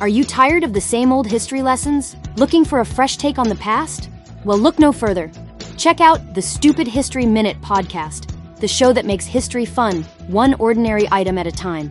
Are 0.00 0.08
you 0.08 0.24
tired 0.24 0.64
of 0.64 0.72
the 0.72 0.80
same 0.80 1.12
old 1.12 1.26
history 1.26 1.60
lessons? 1.60 2.16
Looking 2.36 2.64
for 2.64 2.80
a 2.80 2.86
fresh 2.86 3.18
take 3.18 3.38
on 3.38 3.50
the 3.50 3.54
past? 3.56 4.08
Well, 4.46 4.56
look 4.56 4.78
no 4.78 4.92
further. 4.92 5.30
Check 5.76 6.00
out 6.00 6.34
the 6.34 6.40
Stupid 6.40 6.88
History 6.88 7.26
Minute 7.26 7.60
podcast, 7.60 8.34
the 8.60 8.66
show 8.66 8.94
that 8.94 9.04
makes 9.04 9.26
history 9.26 9.66
fun, 9.66 10.04
one 10.28 10.54
ordinary 10.54 11.06
item 11.12 11.36
at 11.36 11.46
a 11.46 11.52
time. 11.52 11.90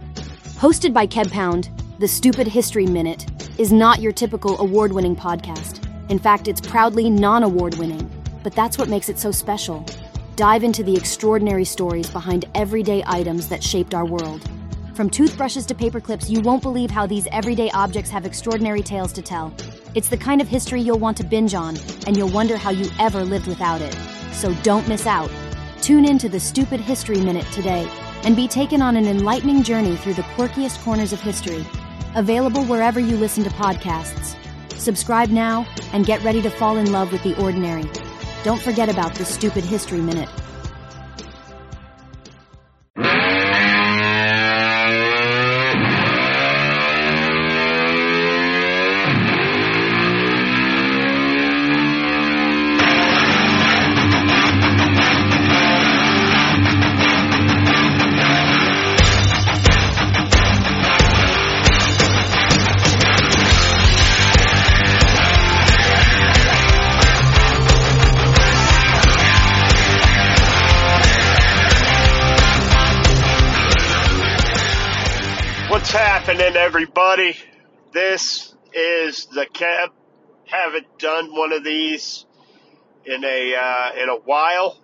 Hosted 0.57 0.91
by 0.91 1.05
Keb 1.05 1.29
Pound, 1.29 1.69
the 1.99 2.07
Stupid 2.07 2.47
History 2.47 2.87
Minute 2.87 3.27
is 3.59 3.71
not 3.71 4.01
your 4.01 4.11
typical 4.11 4.59
award 4.59 4.91
winning 4.91 5.15
podcast. 5.15 5.87
In 6.09 6.17
fact, 6.17 6.47
it's 6.47 6.61
proudly 6.61 7.11
non 7.11 7.43
award 7.43 7.75
winning. 7.75 8.09
But 8.41 8.55
that's 8.55 8.79
what 8.79 8.89
makes 8.89 9.09
it 9.09 9.19
so 9.19 9.29
special. 9.29 9.85
Dive 10.35 10.63
into 10.63 10.81
the 10.81 10.95
extraordinary 10.95 11.65
stories 11.65 12.09
behind 12.09 12.45
everyday 12.55 13.03
items 13.05 13.47
that 13.49 13.63
shaped 13.63 13.93
our 13.93 14.05
world. 14.05 14.49
From 14.99 15.09
toothbrushes 15.09 15.65
to 15.67 15.73
paper 15.73 16.01
clips, 16.01 16.29
you 16.29 16.41
won't 16.41 16.61
believe 16.61 16.91
how 16.91 17.07
these 17.07 17.25
everyday 17.31 17.71
objects 17.71 18.09
have 18.09 18.25
extraordinary 18.25 18.81
tales 18.81 19.13
to 19.13 19.21
tell. 19.21 19.53
It's 19.95 20.09
the 20.09 20.17
kind 20.17 20.41
of 20.41 20.49
history 20.49 20.81
you'll 20.81 20.99
want 20.99 21.15
to 21.19 21.23
binge 21.23 21.53
on, 21.53 21.77
and 22.05 22.17
you'll 22.17 22.33
wonder 22.33 22.57
how 22.57 22.71
you 22.71 22.91
ever 22.99 23.23
lived 23.23 23.47
without 23.47 23.79
it. 23.79 23.93
So 24.33 24.53
don't 24.55 24.85
miss 24.89 25.07
out. 25.07 25.31
Tune 25.81 26.03
in 26.03 26.17
to 26.17 26.27
the 26.27 26.37
Stupid 26.37 26.81
History 26.81 27.21
Minute 27.21 27.45
today 27.53 27.89
and 28.25 28.35
be 28.35 28.45
taken 28.45 28.81
on 28.81 28.97
an 28.97 29.07
enlightening 29.07 29.63
journey 29.63 29.95
through 29.95 30.15
the 30.15 30.23
quirkiest 30.35 30.83
corners 30.83 31.13
of 31.13 31.21
history. 31.21 31.65
Available 32.15 32.65
wherever 32.65 32.99
you 32.99 33.15
listen 33.15 33.45
to 33.45 33.49
podcasts. 33.51 34.35
Subscribe 34.77 35.29
now 35.29 35.65
and 35.93 36.05
get 36.05 36.21
ready 36.25 36.41
to 36.41 36.49
fall 36.49 36.75
in 36.75 36.91
love 36.91 37.13
with 37.13 37.23
the 37.23 37.41
ordinary. 37.41 37.89
Don't 38.43 38.61
forget 38.61 38.89
about 38.89 39.15
the 39.15 39.23
Stupid 39.23 39.63
History 39.63 40.01
Minute. 40.01 40.27
Happening, 76.29 76.57
everybody? 76.57 77.35
This 77.91 78.53
is 78.71 79.25
the 79.25 79.47
Keb. 79.47 79.89
Haven't 80.45 80.99
done 80.99 81.35
one 81.35 81.51
of 81.51 81.63
these 81.63 82.23
in 83.03 83.23
a 83.23 83.55
uh, 83.55 83.89
in 83.99 84.09
a 84.09 84.15
while, 84.15 84.77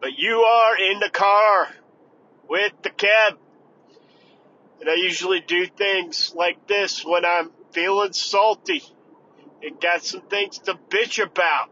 but 0.00 0.10
you 0.16 0.36
are 0.36 0.76
in 0.78 1.00
the 1.00 1.10
car 1.10 1.70
with 2.48 2.72
the 2.82 2.90
Keb, 2.90 3.36
and 4.80 4.88
I 4.88 4.94
usually 4.94 5.40
do 5.40 5.66
things 5.66 6.32
like 6.36 6.68
this 6.68 7.04
when 7.04 7.24
I'm 7.24 7.50
feeling 7.72 8.12
salty 8.12 8.84
and 9.60 9.80
got 9.80 10.04
some 10.04 10.20
things 10.20 10.58
to 10.60 10.78
bitch 10.88 11.20
about. 11.20 11.70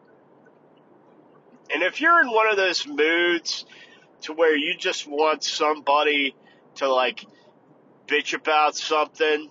And 1.73 1.85
if 1.85 2.01
you're 2.01 2.21
in 2.21 2.33
one 2.33 2.51
of 2.51 2.57
those 2.57 2.85
moods 2.85 3.65
to 4.23 4.33
where 4.33 4.57
you 4.57 4.77
just 4.77 5.07
want 5.07 5.45
somebody 5.45 6.35
to 6.75 6.93
like 6.93 7.25
bitch 8.07 8.35
about 8.35 8.77
something, 8.77 9.51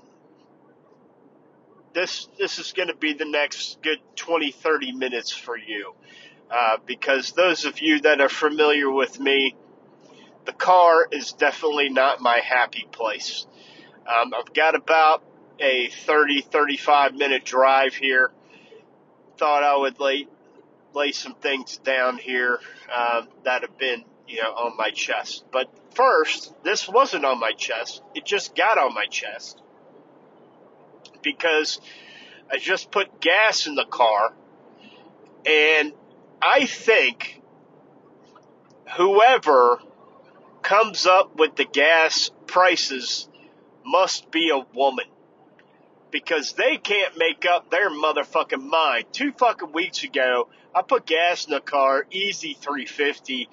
this 1.94 2.28
this 2.38 2.60
is 2.60 2.74
going 2.74 2.88
to 2.88 2.96
be 2.96 3.14
the 3.14 3.26
next 3.26 3.82
good 3.82 4.00
20 4.16 4.52
30 4.52 4.92
minutes 4.94 5.32
for 5.32 5.58
you. 5.58 5.94
Uh, 6.50 6.78
because 6.86 7.32
those 7.32 7.64
of 7.66 7.80
you 7.80 8.02
that 8.02 8.20
are 8.20 8.30
familiar 8.30 8.92
with 8.92 9.20
me, 9.20 9.56
the 10.46 10.52
car 10.52 11.08
is 11.10 11.32
definitely 11.34 11.90
not 11.90 12.20
my 12.20 12.40
happy 12.40 12.86
place. 12.92 13.46
Um, 14.06 14.34
I've 14.34 14.54
got 14.54 14.76
about 14.76 15.24
a 15.60 15.90
30 15.90 16.42
35 16.42 17.14
minute 17.14 17.46
drive 17.46 17.94
here. 17.94 18.32
Thought 19.38 19.64
I 19.64 19.78
would 19.78 20.00
lay 20.00 20.28
lay 20.94 21.12
some 21.12 21.36
things 21.36 21.78
down 21.78 22.18
here 22.18 22.60
uh, 22.94 23.24
that 23.44 23.62
have 23.62 23.78
been 23.78 24.04
you 24.28 24.42
know 24.42 24.52
on 24.52 24.78
my 24.78 24.92
chest, 24.92 25.46
but 25.52 25.70
first, 25.94 26.54
this 26.64 26.88
wasn't 26.88 27.26
on 27.26 27.40
my 27.40 27.52
chest. 27.52 28.02
It 28.16 28.26
just 28.26 28.56
got 28.56 28.78
on 28.78 28.94
my 28.94 29.06
chest 29.06 29.62
because 31.22 31.80
I 32.52 32.58
just 32.58 32.92
put 32.92 33.22
gas 33.22 33.68
in 33.68 33.76
the 33.76 33.86
car 33.86 34.34
and 35.46 35.94
I 36.42 36.66
think 36.66 37.42
whoever 38.98 39.80
comes 40.62 41.06
up 41.06 41.38
with 41.38 41.56
the 41.56 41.66
gas 41.66 42.32
prices 42.48 43.28
must 43.86 44.32
be 44.32 44.50
a 44.50 44.66
woman 44.76 45.06
because 46.12 46.54
they 46.54 46.78
can't 46.78 47.18
make 47.18 47.46
up 47.46 47.72
their 47.72 47.90
motherfucking 47.90 48.62
mind. 48.62 49.06
Two 49.12 49.32
fucking 49.32 49.72
weeks 49.72 50.04
ago, 50.04 50.50
I 50.76 50.82
put 50.82 51.06
gas 51.06 51.46
in 51.46 51.54
the 51.54 51.62
car, 51.62 52.06
easy 52.12 52.54
350 52.54 53.50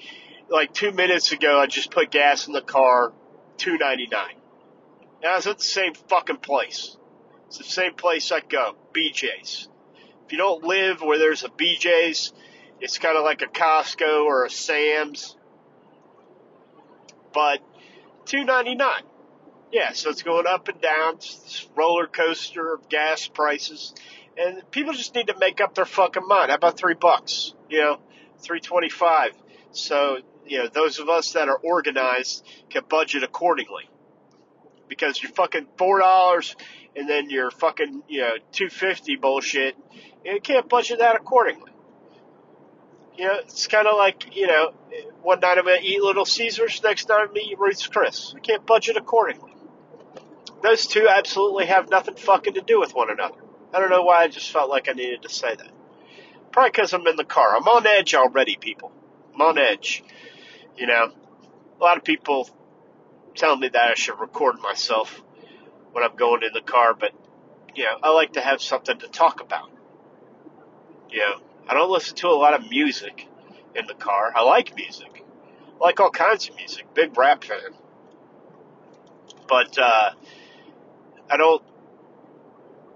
like 0.48 0.72
two 0.72 0.92
minutes 0.92 1.32
ago, 1.32 1.60
I 1.60 1.66
just 1.66 1.90
put 1.90 2.10
gas 2.10 2.46
in 2.46 2.52
the 2.52 2.62
car, 2.62 3.12
two 3.56 3.78
ninety 3.78 4.06
nine. 4.06 4.36
Now 5.22 5.36
it's 5.36 5.46
at 5.46 5.58
the 5.58 5.64
same 5.64 5.94
fucking 5.94 6.38
place. 6.38 6.96
It's 7.48 7.58
the 7.58 7.64
same 7.64 7.94
place 7.94 8.30
I 8.30 8.40
go, 8.40 8.76
BJ's. 8.92 9.68
If 10.26 10.32
you 10.32 10.38
don't 10.38 10.62
live 10.62 11.00
where 11.00 11.18
there's 11.18 11.44
a 11.44 11.48
BJ's, 11.48 12.32
it's 12.80 12.98
kind 12.98 13.16
of 13.16 13.24
like 13.24 13.42
a 13.42 13.46
Costco 13.46 14.24
or 14.24 14.44
a 14.44 14.50
Sam's. 14.50 15.36
But 17.32 17.60
two 18.26 18.44
ninety 18.44 18.74
nine. 18.74 19.02
Yeah, 19.70 19.92
so 19.92 20.10
it's 20.10 20.22
going 20.22 20.46
up 20.46 20.68
and 20.68 20.80
down. 20.80 21.16
This 21.16 21.66
roller 21.74 22.06
coaster 22.06 22.72
of 22.74 22.88
gas 22.88 23.26
prices, 23.26 23.94
and 24.36 24.62
people 24.70 24.94
just 24.94 25.14
need 25.14 25.26
to 25.26 25.38
make 25.38 25.60
up 25.60 25.74
their 25.74 25.84
fucking 25.84 26.26
mind. 26.26 26.50
How 26.50 26.56
about 26.56 26.78
three 26.78 26.94
bucks? 26.94 27.54
You 27.68 27.80
know, 27.80 28.00
three 28.38 28.60
twenty 28.60 28.88
five. 28.88 29.32
So 29.72 30.18
you 30.48 30.58
know, 30.58 30.68
those 30.68 30.98
of 30.98 31.08
us 31.08 31.32
that 31.32 31.48
are 31.48 31.58
organized 31.58 32.44
can 32.70 32.82
budget 32.88 33.22
accordingly. 33.22 33.88
Because 34.88 35.22
you're 35.22 35.32
fucking 35.32 35.66
four 35.76 36.00
dollars 36.00 36.56
and 36.96 37.08
then 37.08 37.30
you're 37.30 37.50
fucking, 37.50 38.02
you 38.08 38.20
know, 38.20 38.32
two 38.52 38.68
fifty 38.68 39.16
bullshit, 39.16 39.76
you 40.24 40.40
can't 40.40 40.68
budget 40.68 41.00
that 41.00 41.16
accordingly. 41.16 41.72
You 43.16 43.26
know, 43.26 43.34
it's 43.40 43.66
kind 43.66 43.86
of 43.86 43.96
like, 43.96 44.36
you 44.36 44.46
know, 44.46 44.72
one 45.22 45.40
night 45.40 45.58
I'm 45.58 45.64
to 45.64 45.78
eat 45.82 46.00
Little 46.00 46.24
Caesars, 46.24 46.80
next 46.82 47.08
night 47.08 47.26
I'm 47.28 47.34
to 47.34 47.40
eat 47.40 47.58
Ruth's 47.58 47.86
Chris. 47.86 48.32
You 48.34 48.40
can't 48.40 48.64
budget 48.64 48.96
accordingly. 48.96 49.52
Those 50.62 50.86
two 50.86 51.08
absolutely 51.08 51.66
have 51.66 51.90
nothing 51.90 52.14
fucking 52.16 52.54
to 52.54 52.60
do 52.60 52.80
with 52.80 52.94
one 52.94 53.10
another. 53.10 53.40
I 53.72 53.80
don't 53.80 53.90
know 53.90 54.02
why 54.02 54.22
I 54.22 54.28
just 54.28 54.50
felt 54.50 54.70
like 54.70 54.88
I 54.88 54.92
needed 54.92 55.22
to 55.22 55.28
say 55.28 55.54
that. 55.54 55.70
Probably 56.52 56.70
because 56.70 56.92
I'm 56.92 57.06
in 57.06 57.16
the 57.16 57.24
car. 57.24 57.56
I'm 57.56 57.68
on 57.68 57.86
edge 57.86 58.14
already, 58.14 58.56
people. 58.56 58.90
I'm 59.34 59.40
on 59.40 59.58
edge. 59.58 60.02
You 60.78 60.86
know, 60.86 61.12
a 61.80 61.82
lot 61.82 61.96
of 61.96 62.04
people 62.04 62.48
tell 63.34 63.56
me 63.56 63.68
that 63.68 63.90
I 63.90 63.94
should 63.94 64.20
record 64.20 64.60
myself 64.60 65.20
when 65.90 66.04
I'm 66.04 66.14
going 66.14 66.44
in 66.44 66.52
the 66.54 66.60
car, 66.60 66.94
but 66.94 67.10
you 67.74 67.84
know, 67.84 67.98
I 68.00 68.10
like 68.12 68.34
to 68.34 68.40
have 68.40 68.62
something 68.62 68.96
to 69.00 69.08
talk 69.08 69.40
about. 69.40 69.70
You 71.10 71.18
know, 71.18 71.40
I 71.68 71.74
don't 71.74 71.90
listen 71.90 72.14
to 72.18 72.28
a 72.28 72.38
lot 72.38 72.54
of 72.54 72.70
music 72.70 73.26
in 73.74 73.86
the 73.86 73.94
car. 73.94 74.32
I 74.34 74.44
like 74.44 74.76
music. 74.76 75.24
I 75.80 75.84
like 75.84 75.98
all 75.98 76.10
kinds 76.10 76.48
of 76.48 76.54
music. 76.54 76.94
Big 76.94 77.16
rap 77.18 77.42
fan. 77.42 77.74
But 79.48 79.76
uh, 79.78 80.10
I 81.28 81.36
don't, 81.36 81.62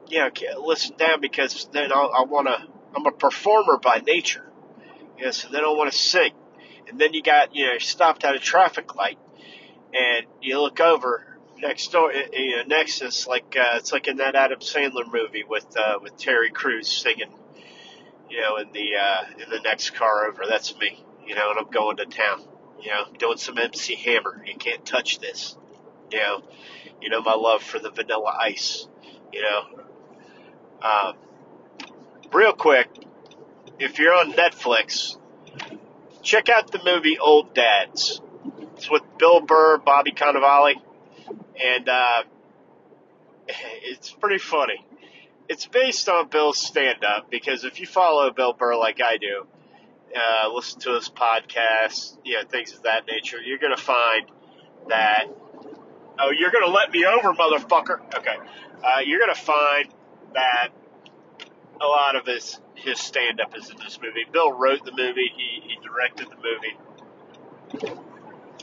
you 0.09 0.19
know, 0.19 0.31
listen 0.65 0.97
down 0.97 1.21
because 1.21 1.69
then 1.73 1.93
I'll, 1.93 2.13
I 2.15 2.23
want 2.23 2.47
to. 2.47 2.63
I'm 2.95 3.07
a 3.07 3.13
performer 3.13 3.79
by 3.79 4.03
nature. 4.07 4.49
You 5.19 5.25
know, 5.25 5.31
so 5.33 5.49
then 5.49 5.65
I 5.65 5.69
want 5.69 5.91
to 5.91 5.99
sing 5.99 6.33
and 6.89 7.01
then 7.01 7.15
you 7.15 7.23
got 7.23 7.55
you 7.55 7.67
know 7.67 7.79
stopped 7.79 8.25
at 8.25 8.35
a 8.35 8.39
traffic 8.39 8.95
light, 8.95 9.19
and 9.95 10.27
you 10.41 10.61
look 10.61 10.81
over 10.81 11.27
next 11.59 11.93
door. 11.93 12.13
You 12.13 12.57
know, 12.57 12.63
next 12.67 13.03
is 13.03 13.27
like 13.27 13.57
uh, 13.59 13.77
it's 13.77 13.93
like 13.93 14.09
in 14.09 14.19
that 14.19 14.35
Adam 14.35 14.61
Sandler 14.61 15.11
movie 15.11 15.45
with 15.49 15.67
uh, 15.77 15.99
with 16.03 16.17
Terry 16.17 16.51
Crews 16.51 16.89
singing, 16.89 17.33
you 18.29 18.41
know, 18.41 18.57
in 18.57 18.73
the 18.73 18.97
uh, 19.01 19.25
in 19.43 19.51
the 19.51 19.61
next 19.61 19.91
car 19.91 20.27
over. 20.27 20.45
That's 20.49 20.77
me, 20.79 21.03
you 21.27 21.35
know, 21.35 21.51
and 21.51 21.59
I'm 21.59 21.71
going 21.71 21.97
to 21.99 22.07
town, 22.07 22.43
you 22.81 22.91
know, 22.91 23.05
doing 23.19 23.39
some 23.39 23.57
MC 23.57 23.95
Hammer. 23.95 24.43
You 24.47 24.57
can't 24.57 24.85
touch 24.85 25.19
this, 25.19 25.57
you 26.11 26.19
know. 26.19 26.43
You 27.01 27.09
know 27.09 27.21
my 27.21 27.35
love 27.35 27.63
for 27.63 27.81
the 27.81 27.91
Vanilla 27.91 28.37
Ice, 28.43 28.87
you 29.33 29.43
know. 29.43 29.63
Um, 30.83 31.17
real 32.33 32.53
quick, 32.53 32.89
if 33.79 33.99
you're 33.99 34.15
on 34.15 34.33
Netflix, 34.33 35.17
check 36.23 36.49
out 36.49 36.71
the 36.71 36.81
movie 36.85 37.19
Old 37.19 37.55
Dads. 37.55 38.21
It's 38.77 38.91
with 38.91 39.03
Bill 39.19 39.41
Burr, 39.41 39.79
Bobby 39.79 40.13
Cannavale, 40.13 40.75
and 41.63 41.89
uh, 41.89 42.23
it's 43.49 44.11
pretty 44.11 44.39
funny. 44.39 44.85
It's 45.49 45.67
based 45.67 46.09
on 46.09 46.29
Bill's 46.29 46.59
stand 46.59 47.05
up 47.05 47.31
because 47.31 47.65
if 47.65 47.81
you 47.81 47.87
follow 47.87 48.31
Bill 48.31 48.53
Burr 48.53 48.77
like 48.77 49.01
I 49.03 49.19
do, 49.19 49.47
uh, 50.17 50.53
listen 50.53 50.81
to 50.81 50.95
his 50.95 51.09
podcast, 51.09 52.17
you 52.25 52.35
know, 52.35 52.45
things 52.49 52.73
of 52.75 52.83
that 52.85 53.07
nature, 53.07 53.39
you're 53.45 53.59
going 53.59 53.75
to 53.75 53.83
find 53.83 54.31
that. 54.89 55.27
Oh, 56.19 56.31
you're 56.31 56.51
going 56.51 56.65
to 56.65 56.71
let 56.71 56.91
me 56.91 57.05
over, 57.05 57.33
motherfucker. 57.33 58.01
Okay. 58.15 58.37
Uh, 58.85 59.01
you're 59.05 59.19
going 59.19 59.35
to 59.35 59.41
find 59.41 59.89
that 60.35 60.69
a 61.83 61.87
lot 61.87 62.17
of 62.17 62.27
his, 62.27 62.61
his 62.75 62.99
stand 62.99 63.41
up 63.41 63.57
is 63.57 63.69
in 63.71 63.77
this 63.77 63.99
movie. 64.01 64.25
Bill 64.31 64.53
wrote 64.53 64.85
the 64.85 64.93
movie, 64.93 65.31
he, 65.37 65.63
he 65.67 65.79
directed 65.85 66.29
the 66.31 66.37
movie. 66.37 66.77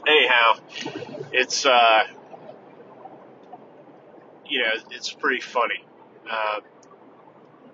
Anyhow, 0.07 0.56
it's, 1.33 1.66
uh, 1.66 2.04
you 4.45 4.60
know, 4.60 4.71
it's 4.92 5.12
pretty 5.12 5.42
funny. 5.42 5.83
Uh, 6.30 6.60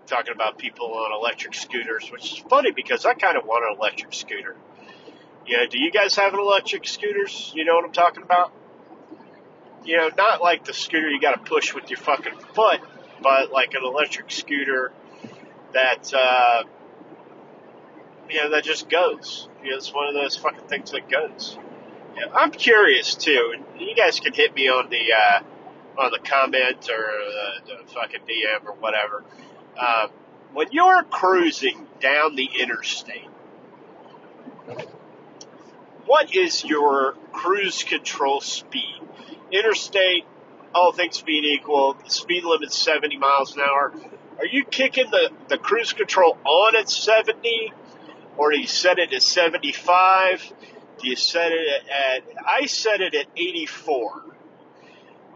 talking 0.07 0.33
about 0.33 0.57
people 0.57 0.93
on 0.93 1.11
electric 1.13 1.53
scooters, 1.53 2.09
which 2.11 2.33
is 2.33 2.37
funny 2.49 2.71
because 2.71 3.05
I 3.05 3.13
kind 3.13 3.37
of 3.37 3.45
want 3.45 3.65
an 3.69 3.77
electric 3.77 4.13
scooter. 4.13 4.55
You 5.45 5.57
know, 5.57 5.67
do 5.67 5.79
you 5.79 5.91
guys 5.91 6.15
have 6.15 6.33
an 6.33 6.39
electric 6.39 6.87
scooters? 6.87 7.51
You 7.55 7.65
know 7.65 7.75
what 7.75 7.85
I'm 7.85 7.91
talking 7.91 8.23
about? 8.23 8.51
You 9.83 9.97
know, 9.97 10.09
not 10.17 10.41
like 10.41 10.65
the 10.65 10.73
scooter 10.73 11.09
you 11.09 11.21
got 11.21 11.33
to 11.33 11.49
push 11.49 11.73
with 11.73 11.89
your 11.89 11.99
fucking 11.99 12.37
foot, 12.53 12.81
but 13.21 13.51
like 13.51 13.73
an 13.75 13.83
electric 13.83 14.31
scooter 14.31 14.91
that, 15.75 16.13
uh, 16.13 16.63
you 18.29 18.41
know, 18.41 18.49
that 18.51 18.63
just 18.63 18.89
goes. 18.89 19.47
You 19.63 19.71
know, 19.71 19.77
it's 19.77 19.93
one 19.93 20.07
of 20.07 20.13
those 20.13 20.35
fucking 20.37 20.67
things 20.67 20.91
that 20.91 21.09
goes. 21.09 21.57
I'm 22.33 22.51
curious 22.51 23.15
too, 23.15 23.55
you 23.77 23.93
guys 23.93 24.21
can 24.21 24.33
hit 24.33 24.55
me 24.55 24.69
on 24.69 24.89
the, 24.89 25.13
uh, 25.13 26.01
on 26.01 26.11
the 26.11 26.19
comment 26.19 26.89
or 26.89 27.07
the, 27.67 27.75
the 27.83 27.93
fucking 27.93 28.21
DM 28.21 28.65
or 28.65 28.73
whatever. 28.75 29.23
Uh, 29.77 30.07
when 30.53 30.67
you're 30.71 31.03
cruising 31.03 31.85
down 31.99 32.35
the 32.35 32.49
interstate, 32.57 33.27
what 36.05 36.33
is 36.33 36.63
your 36.63 37.15
cruise 37.33 37.83
control 37.83 38.39
speed? 38.39 39.01
Interstate, 39.51 40.25
all 40.73 40.93
things 40.93 41.21
being 41.21 41.43
equal, 41.43 41.95
the 42.01 42.09
speed 42.09 42.45
limit's 42.45 42.77
70 42.77 43.17
miles 43.17 43.55
an 43.55 43.61
hour. 43.61 43.91
Are 44.37 44.45
you 44.45 44.65
kicking 44.65 45.09
the, 45.11 45.31
the 45.47 45.57
cruise 45.57 45.93
control 45.93 46.37
on 46.43 46.75
at 46.75 46.89
70? 46.89 47.73
Or 48.37 48.51
do 48.51 48.59
you 48.59 48.67
set 48.67 48.99
it 48.99 49.13
at 49.13 49.23
75? 49.23 50.53
Do 51.01 51.07
you 51.07 51.15
set 51.15 51.51
it 51.51 51.83
at, 51.89 52.23
I 52.45 52.65
set 52.65 53.01
it 53.01 53.15
at 53.15 53.27
84. 53.35 54.23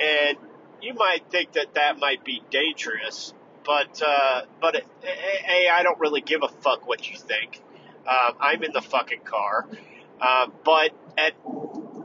And 0.02 0.38
you 0.82 0.94
might 0.94 1.30
think 1.30 1.54
that 1.54 1.76
that 1.76 2.00
might 2.00 2.24
be 2.24 2.42
dangerous, 2.50 3.34
but 3.66 4.02
uh, 4.02 4.44
but 4.62 4.76
a, 4.76 5.70
I 5.70 5.84
don't 5.84 6.00
really 6.00 6.22
give 6.22 6.42
a 6.44 6.48
fuck 6.48 6.88
what 6.88 7.10
you 7.10 7.18
think. 7.18 7.62
Um, 8.08 8.36
I'm 8.40 8.64
in 8.64 8.72
the 8.72 8.82
fucking 8.82 9.22
car, 9.26 9.68
uh, 10.22 10.48
but 10.64 10.92
at 11.18 11.34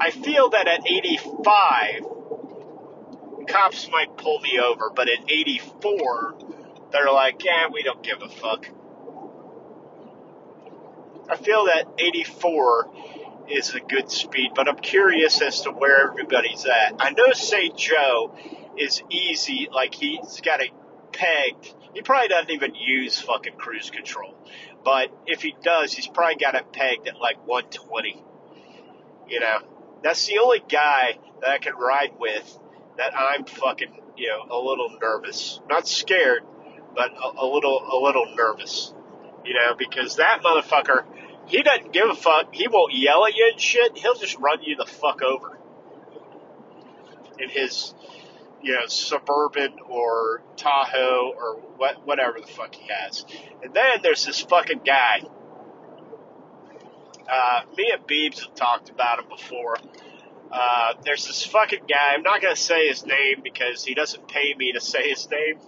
I 0.01 0.11
feel 0.11 0.51
that 0.51 0.67
at 0.67 0.87
85, 0.87 2.05
cops 3.47 3.89
might 3.91 4.17
pull 4.17 4.41
me 4.41 4.59
over, 4.59 4.91
but 4.91 5.09
at 5.09 5.31
84, 5.31 6.35
they're 6.95 7.13
like, 7.13 7.45
yeah, 7.45 7.67
we 7.73 7.83
don't 7.83 8.03
give 8.03 8.23
a 8.23 8.29
fuck. 8.29 8.67
I 11.29 11.37
feel 11.37 11.67
that 11.67 11.87
84 11.99 12.91
is 13.51 13.75
a 13.75 13.81
good 13.81 14.11
speed, 14.11 14.53
but 14.55 14.69
I'm 14.69 14.77
curious 14.77 15.43
as 15.43 15.63
to 15.63 15.71
where 15.71 16.09
everybody's 16.09 16.65
at. 16.65 16.95
I 17.01 17.11
know 17.11 17.33
St. 17.33 17.77
Joe 17.77 18.37
is 18.79 19.03
easy, 19.11 19.69
like 19.73 19.95
he's 19.95 20.41
got 20.41 20.61
it 20.61 20.71
pegged. 21.13 21.75
He 21.95 22.03
probably 22.03 22.29
doesn't 22.29 22.51
even 22.51 22.75
use 22.75 23.21
fucking 23.21 23.55
cruise 23.57 23.91
control. 23.91 24.35
But 24.85 25.11
if 25.27 25.43
he 25.43 25.55
does, 25.63 25.93
he's 25.93 26.07
probably 26.07 26.37
got 26.37 26.55
it 26.55 26.73
pegged 26.73 27.09
at 27.09 27.19
like 27.19 27.45
120. 27.47 28.23
You 29.29 29.41
know, 29.41 29.59
that's 30.03 30.27
the 30.27 30.39
only 30.39 30.63
guy 30.69 31.19
that 31.41 31.51
I 31.51 31.59
can 31.59 31.75
ride 31.75 32.13
with 32.19 32.59
that 32.99 33.15
I'm 33.17 33.45
fucking, 33.47 34.01
you 34.17 34.29
know, 34.29 34.43
a 34.51 34.61
little 34.61 34.97
nervous. 35.01 35.61
Not 35.69 35.89
scared, 35.89 36.43
but 36.95 37.13
a, 37.13 37.45
a 37.45 37.47
little, 37.47 37.81
a 37.81 37.99
little 38.03 38.35
nervous. 38.35 38.93
You 39.45 39.55
know, 39.55 39.75
because 39.77 40.17
that 40.17 40.43
motherfucker, 40.43 41.05
he 41.47 41.63
doesn't 41.63 41.93
give 41.93 42.09
a 42.09 42.15
fuck. 42.15 42.55
He 42.55 42.69
won't 42.69 42.95
yell 42.95 43.27
at 43.27 43.35
you 43.35 43.51
and 43.53 43.61
shit. 43.61 43.99
He'll 43.99 44.15
just 44.15 44.39
run 44.39 44.63
you 44.63 44.77
the 44.77 44.87
fuck 44.87 45.23
over. 45.23 45.59
In 47.39 47.51
his, 47.51 47.95
you 48.63 48.73
know, 48.73 48.87
Suburban 48.87 49.75
or 49.87 50.43
Tahoe 50.57 51.35
or 51.37 51.57
what, 51.77 52.07
whatever 52.07 52.41
the 52.41 52.47
fuck 52.47 52.75
he 52.75 52.89
has. 52.89 53.27
And 53.63 53.75
then 53.75 53.99
there's 54.03 54.25
this 54.25 54.41
fucking 54.41 54.81
guy. 54.87 55.23
Uh, 57.31 57.63
me 57.77 57.91
and 57.93 58.07
Beebs 58.07 58.45
have 58.45 58.55
talked 58.55 58.91
about 58.91 59.19
him 59.19 59.29
before. 59.29 59.77
Uh, 60.51 60.95
there's 61.05 61.27
this 61.27 61.45
fucking 61.45 61.83
guy. 61.89 62.15
I'm 62.15 62.23
not 62.23 62.41
gonna 62.41 62.55
say 62.55 62.89
his 62.89 63.05
name 63.05 63.41
because 63.43 63.85
he 63.85 63.95
doesn't 63.95 64.29
pay 64.29 64.55
me 64.55 64.73
to 64.73 64.81
say 64.81 65.11
his 65.11 65.29
name. 65.29 65.59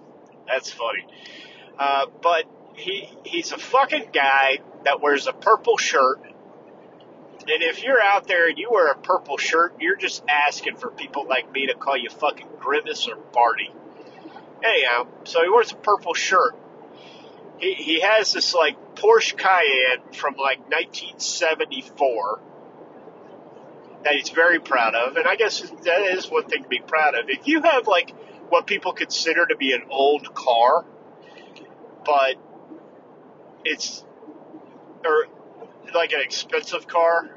That's 0.46 0.70
funny. 0.70 1.06
Uh, 1.78 2.06
but 2.22 2.44
he 2.74 3.08
he's 3.24 3.52
a 3.52 3.58
fucking 3.58 4.10
guy 4.12 4.58
that 4.84 5.00
wears 5.00 5.26
a 5.26 5.32
purple 5.32 5.76
shirt. 5.76 6.20
And 7.48 7.62
if 7.62 7.82
you're 7.82 8.00
out 8.00 8.26
there 8.26 8.48
and 8.48 8.58
you 8.58 8.68
wear 8.70 8.90
a 8.90 8.96
purple 8.96 9.38
shirt, 9.38 9.76
you're 9.80 9.96
just 9.96 10.24
asking 10.28 10.76
for 10.76 10.90
people 10.90 11.26
like 11.28 11.52
me 11.52 11.66
to 11.66 11.74
call 11.74 11.96
you 11.96 12.10
fucking 12.10 12.48
Grimace 12.58 13.06
or 13.08 13.16
Barney. 13.16 13.72
Anyhow, 14.64 15.06
so 15.24 15.42
he 15.42 15.48
wears 15.48 15.70
a 15.70 15.76
purple 15.76 16.14
shirt. 16.14 16.56
He, 17.58 17.74
he 17.74 18.00
has 18.00 18.32
this 18.32 18.52
like 18.52 18.96
Porsche 18.96 19.36
Cayenne 19.36 20.12
from 20.12 20.34
like 20.34 20.58
1974 20.70 22.40
that 24.04 24.14
he's 24.14 24.30
very 24.30 24.58
proud 24.58 24.94
of. 24.94 25.16
And 25.16 25.26
I 25.26 25.36
guess 25.36 25.60
that 25.60 26.02
is 26.12 26.30
one 26.30 26.44
thing 26.44 26.62
to 26.62 26.68
be 26.68 26.80
proud 26.80 27.14
of. 27.14 27.28
If 27.28 27.46
you 27.46 27.62
have 27.62 27.86
like 27.86 28.12
what 28.48 28.66
people 28.66 28.92
consider 28.92 29.46
to 29.46 29.56
be 29.56 29.72
an 29.72 29.82
old 29.90 30.34
car, 30.34 30.84
but 32.04 32.36
it's 33.64 34.04
or 35.04 35.26
like 35.94 36.12
an 36.12 36.20
expensive 36.20 36.86
car, 36.86 37.28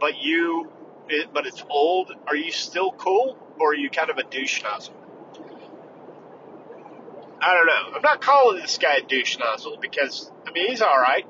but 0.00 0.16
you, 0.18 0.70
it, 1.08 1.32
but 1.32 1.46
it's 1.46 1.64
old. 1.68 2.12
Are 2.26 2.36
you 2.36 2.52
still 2.52 2.92
cool, 2.92 3.36
or 3.58 3.70
are 3.70 3.74
you 3.74 3.90
kind 3.90 4.10
of 4.10 4.18
a 4.18 4.24
douche 4.24 4.62
nozzle? 4.62 4.94
I 7.40 7.54
don't 7.54 7.66
know. 7.66 7.96
I'm 7.96 8.02
not 8.02 8.20
calling 8.20 8.60
this 8.60 8.78
guy 8.78 8.96
a 8.96 9.02
douche 9.02 9.38
nozzle 9.38 9.78
because 9.80 10.30
I 10.46 10.52
mean 10.52 10.68
he's 10.68 10.82
all 10.82 10.98
right, 10.98 11.26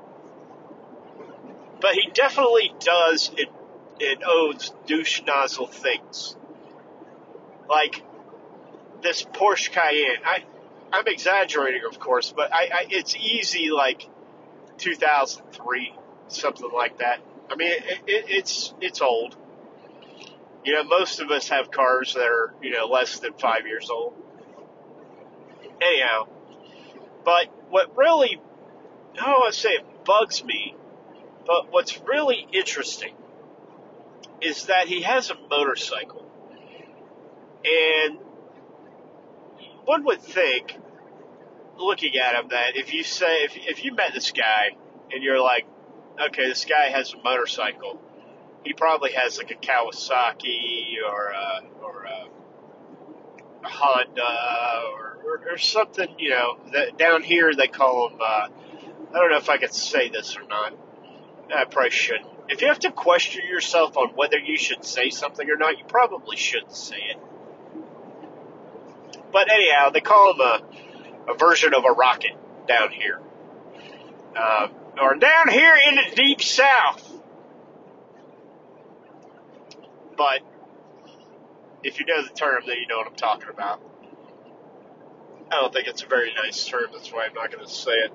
but 1.81 1.93
he 1.93 2.09
definitely 2.13 2.73
does 2.79 3.31
it. 3.37 3.49
It 3.99 4.19
owns 4.25 4.71
douche 4.85 5.23
nozzle 5.25 5.67
things, 5.67 6.35
like 7.67 8.01
this 9.01 9.23
Porsche 9.23 9.71
Cayenne. 9.71 10.23
I 10.23 10.43
I'm 10.91 11.07
exaggerating, 11.07 11.83
of 11.85 11.99
course, 11.99 12.33
but 12.35 12.53
I, 12.53 12.69
I 12.73 12.85
it's 12.89 13.15
easy 13.15 13.69
like 13.69 14.07
2003, 14.77 15.93
something 16.29 16.69
like 16.73 16.99
that. 16.99 17.19
I 17.49 17.55
mean, 17.55 17.71
it, 17.71 17.99
it, 18.07 18.25
it's 18.27 18.73
it's 18.81 19.01
old. 19.01 19.35
You 20.63 20.73
know, 20.73 20.83
most 20.83 21.19
of 21.19 21.31
us 21.31 21.49
have 21.49 21.71
cars 21.71 22.13
that 22.13 22.23
are 22.23 22.53
you 22.61 22.71
know 22.71 22.87
less 22.87 23.19
than 23.19 23.33
five 23.33 23.67
years 23.67 23.89
old. 23.89 24.13
Anyhow, 25.81 26.27
but 27.23 27.47
what 27.69 27.95
really, 27.95 28.41
I 29.13 29.25
don't 29.25 29.39
want 29.39 29.53
to 29.53 29.59
say 29.59 29.69
it 29.69 30.05
bugs 30.05 30.43
me, 30.43 30.75
but 31.45 31.71
what's 31.71 31.99
really 32.01 32.45
interesting 32.51 33.13
is 34.41 34.65
that 34.65 34.87
he 34.87 35.01
has 35.03 35.29
a 35.29 35.35
motorcycle, 35.49 36.25
and 37.63 38.17
one 39.89 40.03
would 40.03 40.21
think 40.21 40.77
looking 41.79 42.15
at 42.15 42.35
him 42.35 42.49
that 42.49 42.77
if 42.77 42.93
you 42.93 43.01
say 43.03 43.43
if 43.43 43.57
if 43.57 43.83
you 43.83 43.95
met 43.95 44.13
this 44.13 44.31
guy 44.31 44.77
and 45.11 45.23
you're 45.23 45.41
like, 45.41 45.65
okay, 46.27 46.47
this 46.47 46.65
guy 46.65 46.89
has 46.89 47.11
a 47.15 47.17
motorcycle, 47.23 47.99
he 48.63 48.73
probably 48.73 49.13
has 49.13 49.39
like 49.39 49.49
a 49.49 49.55
Kawasaki 49.55 50.93
or 51.03 51.29
a, 51.29 51.61
or 51.81 52.03
a, 52.03 52.25
Honda 53.63 54.83
or, 54.93 55.17
or, 55.25 55.53
or 55.53 55.57
something, 55.57 56.07
you 56.19 56.29
know. 56.29 56.59
That 56.71 56.99
down 56.99 57.23
here 57.23 57.55
they 57.55 57.67
call 57.67 58.09
them. 58.09 58.19
Uh, 58.21 58.47
I 59.09 59.13
don't 59.13 59.31
know 59.31 59.37
if 59.37 59.49
I 59.49 59.57
could 59.57 59.73
say 59.73 60.09
this 60.09 60.37
or 60.37 60.43
not. 60.47 60.77
I 61.51 61.65
probably 61.65 61.89
shouldn't. 61.89 62.29
If 62.47 62.61
you 62.61 62.67
have 62.67 62.79
to 62.79 62.91
question 62.91 63.43
yourself 63.47 63.97
on 63.97 64.09
whether 64.09 64.37
you 64.37 64.55
should 64.55 64.85
say 64.85 65.09
something 65.09 65.49
or 65.49 65.55
not, 65.55 65.79
you 65.79 65.85
probably 65.85 66.37
shouldn't 66.37 66.75
say 66.75 66.97
it. 66.97 67.17
But 69.31 69.51
anyhow, 69.51 69.89
they 69.89 70.01
call 70.01 70.33
them 70.33 70.41
a 70.41 70.69
a 71.29 71.33
version 71.35 71.73
of 71.73 71.85
a 71.85 71.91
rocket 71.91 72.33
down 72.67 72.91
here. 72.91 73.19
Uh, 74.35 74.67
or 75.01 75.15
down 75.15 75.49
here 75.49 75.75
in 75.87 75.95
the 75.95 76.15
deep 76.15 76.41
south. 76.41 77.05
But 80.17 80.41
if 81.83 81.99
you 81.99 82.05
know 82.05 82.23
the 82.23 82.29
term, 82.29 82.63
then 82.67 82.77
you 82.77 82.87
know 82.87 82.97
what 82.97 83.07
I'm 83.07 83.15
talking 83.15 83.49
about. 83.49 83.81
I 85.51 85.61
don't 85.61 85.73
think 85.73 85.87
it's 85.87 86.03
a 86.03 86.07
very 86.07 86.33
nice 86.33 86.65
term. 86.65 86.87
That's 86.91 87.11
why 87.11 87.25
I'm 87.25 87.33
not 87.33 87.51
going 87.51 87.65
to 87.65 87.71
say 87.71 87.91
it. 87.91 88.11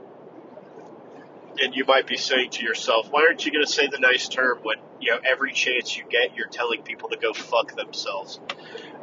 And 1.63 1.75
you 1.75 1.85
might 1.85 2.07
be 2.07 2.17
saying 2.17 2.51
to 2.51 2.65
yourself, 2.65 3.11
why 3.11 3.23
aren't 3.23 3.47
you 3.47 3.53
going 3.53 3.65
to 3.65 3.71
say 3.71 3.87
the 3.87 3.99
nice 3.99 4.29
term 4.29 4.59
when, 4.63 4.79
you 5.01 5.13
know, 5.13 5.21
every 5.25 5.53
chance 5.53 5.97
you 5.97 6.05
get, 6.09 6.37
you're 6.37 6.49
telling 6.49 6.83
people 6.83 7.09
to 7.11 7.17
go 7.17 7.33
fuck 7.33 7.75
themselves? 7.77 8.41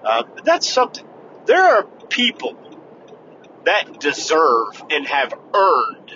Uh, 0.03 0.23
that's 0.43 0.69
something. 0.69 1.05
There 1.45 1.63
are 1.63 1.83
people 2.09 2.55
that 3.65 3.99
deserve 3.99 4.83
and 4.89 5.07
have 5.07 5.33
earned 5.53 6.13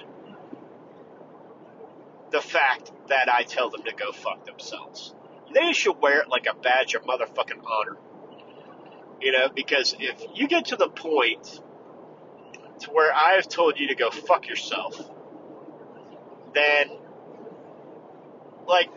the 2.31 2.41
fact 2.41 2.91
that 3.07 3.31
I 3.31 3.43
tell 3.43 3.69
them 3.69 3.83
to 3.83 3.93
go 3.93 4.11
fuck 4.11 4.45
themselves. 4.45 5.13
They 5.53 5.73
should 5.73 6.01
wear 6.01 6.21
it 6.21 6.27
like 6.27 6.47
a 6.51 6.55
badge 6.55 6.95
of 6.95 7.03
motherfucking 7.03 7.63
honor. 7.65 7.97
You 9.21 9.31
know, 9.31 9.49
because 9.53 9.95
if 9.99 10.21
you 10.33 10.47
get 10.47 10.65
to 10.65 10.75
the 10.75 10.89
point 10.89 11.61
to 12.79 12.91
where 12.91 13.13
I 13.13 13.33
have 13.35 13.47
told 13.47 13.79
you 13.79 13.87
to 13.87 13.95
go 13.95 14.09
fuck 14.09 14.47
yourself, 14.47 15.01
then, 16.53 16.89
like, 18.67 18.89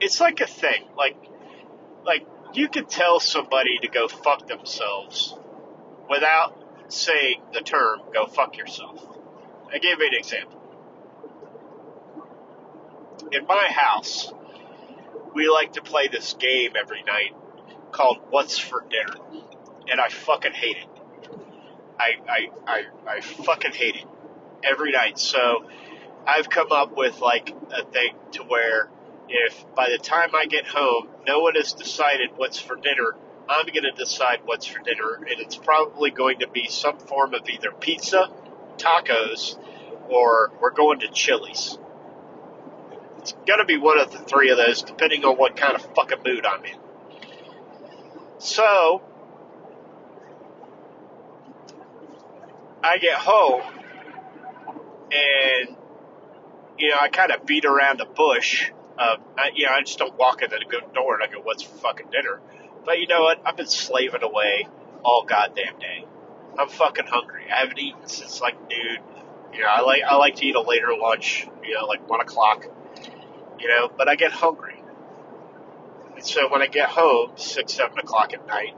it's 0.00 0.20
like 0.20 0.40
a 0.40 0.46
thing. 0.46 0.84
Like, 0.96 1.16
like 2.04 2.26
you 2.54 2.68
could 2.68 2.88
tell 2.88 3.20
somebody 3.20 3.78
to 3.82 3.88
go 3.88 4.08
fuck 4.08 4.46
themselves 4.46 5.34
without 6.08 6.56
saying 6.88 7.42
the 7.52 7.60
term 7.60 8.00
"go 8.12 8.26
fuck 8.26 8.56
yourself." 8.56 9.06
I 9.72 9.78
gave 9.78 9.98
you 9.98 10.06
an 10.06 10.14
example. 10.14 10.60
In 13.32 13.46
my 13.46 13.68
house, 13.70 14.32
we 15.34 15.48
like 15.48 15.74
to 15.74 15.82
play 15.82 16.08
this 16.08 16.34
game 16.34 16.72
every 16.78 17.02
night 17.02 17.34
called 17.92 18.18
"What's 18.30 18.58
for 18.58 18.84
Dinner," 18.90 19.20
and 19.88 20.00
I 20.00 20.08
fucking 20.08 20.52
hate 20.52 20.76
it. 20.78 20.88
I 21.98 22.10
I 22.28 22.48
I, 22.66 22.84
I 23.06 23.20
fucking 23.20 23.72
hate 23.72 23.96
it 23.96 24.06
every 24.64 24.92
night. 24.92 25.18
So 25.18 25.64
I've 26.26 26.48
come 26.48 26.72
up 26.72 26.96
with 26.96 27.20
like 27.20 27.54
a 27.72 27.84
thing 27.84 28.14
to 28.32 28.42
where 28.42 28.88
if 29.30 29.64
by 29.76 29.88
the 29.90 29.98
time 29.98 30.34
I 30.34 30.46
get 30.46 30.66
home, 30.66 31.08
no 31.26 31.40
one 31.40 31.54
has 31.54 31.72
decided 31.72 32.30
what's 32.36 32.58
for 32.58 32.74
dinner, 32.74 33.14
I'm 33.48 33.66
going 33.66 33.84
to 33.84 33.92
decide 33.92 34.40
what's 34.44 34.66
for 34.66 34.80
dinner, 34.80 35.14
and 35.14 35.40
it's 35.40 35.56
probably 35.56 36.10
going 36.10 36.40
to 36.40 36.48
be 36.48 36.66
some 36.68 36.98
form 36.98 37.34
of 37.34 37.48
either 37.48 37.70
pizza, 37.72 38.28
tacos, 38.76 39.56
or 40.08 40.52
we're 40.60 40.72
going 40.72 41.00
to 41.00 41.08
Chili's. 41.08 41.78
It's 43.18 43.32
going 43.46 43.58
to 43.58 43.64
be 43.64 43.76
one 43.76 43.98
of 43.98 44.12
the 44.12 44.18
three 44.18 44.50
of 44.50 44.56
those, 44.56 44.82
depending 44.82 45.24
on 45.24 45.36
what 45.36 45.56
kind 45.56 45.74
of 45.74 45.82
fucking 45.94 46.18
mood 46.24 46.44
I'm 46.44 46.64
in. 46.64 46.76
So, 48.38 49.02
I 52.82 52.98
get 52.98 53.18
home, 53.18 53.62
and, 55.12 55.76
you 56.78 56.88
know, 56.88 56.96
I 57.00 57.08
kind 57.08 57.30
of 57.30 57.46
beat 57.46 57.64
around 57.64 58.00
the 58.00 58.06
bush 58.06 58.70
um, 59.00 59.16
I, 59.38 59.50
you 59.54 59.64
know, 59.64 59.72
I 59.72 59.80
just 59.80 59.98
don't 59.98 60.16
walk 60.18 60.42
in 60.42 60.50
the 60.50 60.62
door 60.94 61.14
and 61.14 61.22
I 61.22 61.32
go, 61.32 61.40
"What's 61.40 61.62
for 61.62 61.74
fucking 61.76 62.08
dinner?" 62.10 62.38
But 62.84 62.98
you 62.98 63.06
know 63.06 63.22
what? 63.22 63.40
I've 63.46 63.56
been 63.56 63.66
slaving 63.66 64.22
away 64.22 64.68
all 65.02 65.24
goddamn 65.26 65.78
day. 65.78 66.04
I'm 66.58 66.68
fucking 66.68 67.06
hungry. 67.06 67.44
I 67.50 67.60
haven't 67.60 67.78
eaten 67.78 68.06
since 68.06 68.42
like 68.42 68.60
noon. 68.60 68.98
You 69.54 69.60
know, 69.60 69.68
I 69.68 69.80
like 69.80 70.02
I 70.02 70.16
like 70.16 70.36
to 70.36 70.46
eat 70.46 70.54
a 70.54 70.60
later 70.60 70.94
lunch. 70.94 71.48
You 71.64 71.74
know, 71.76 71.86
like 71.86 72.06
one 72.10 72.20
o'clock. 72.20 72.66
You 73.58 73.68
know, 73.68 73.90
but 73.96 74.06
I 74.06 74.16
get 74.16 74.32
hungry. 74.32 74.82
And 76.14 76.24
so 76.24 76.50
when 76.50 76.60
I 76.60 76.66
get 76.66 76.90
home, 76.90 77.32
six 77.36 77.72
seven 77.72 77.98
o'clock 77.98 78.34
at 78.34 78.46
night, 78.46 78.76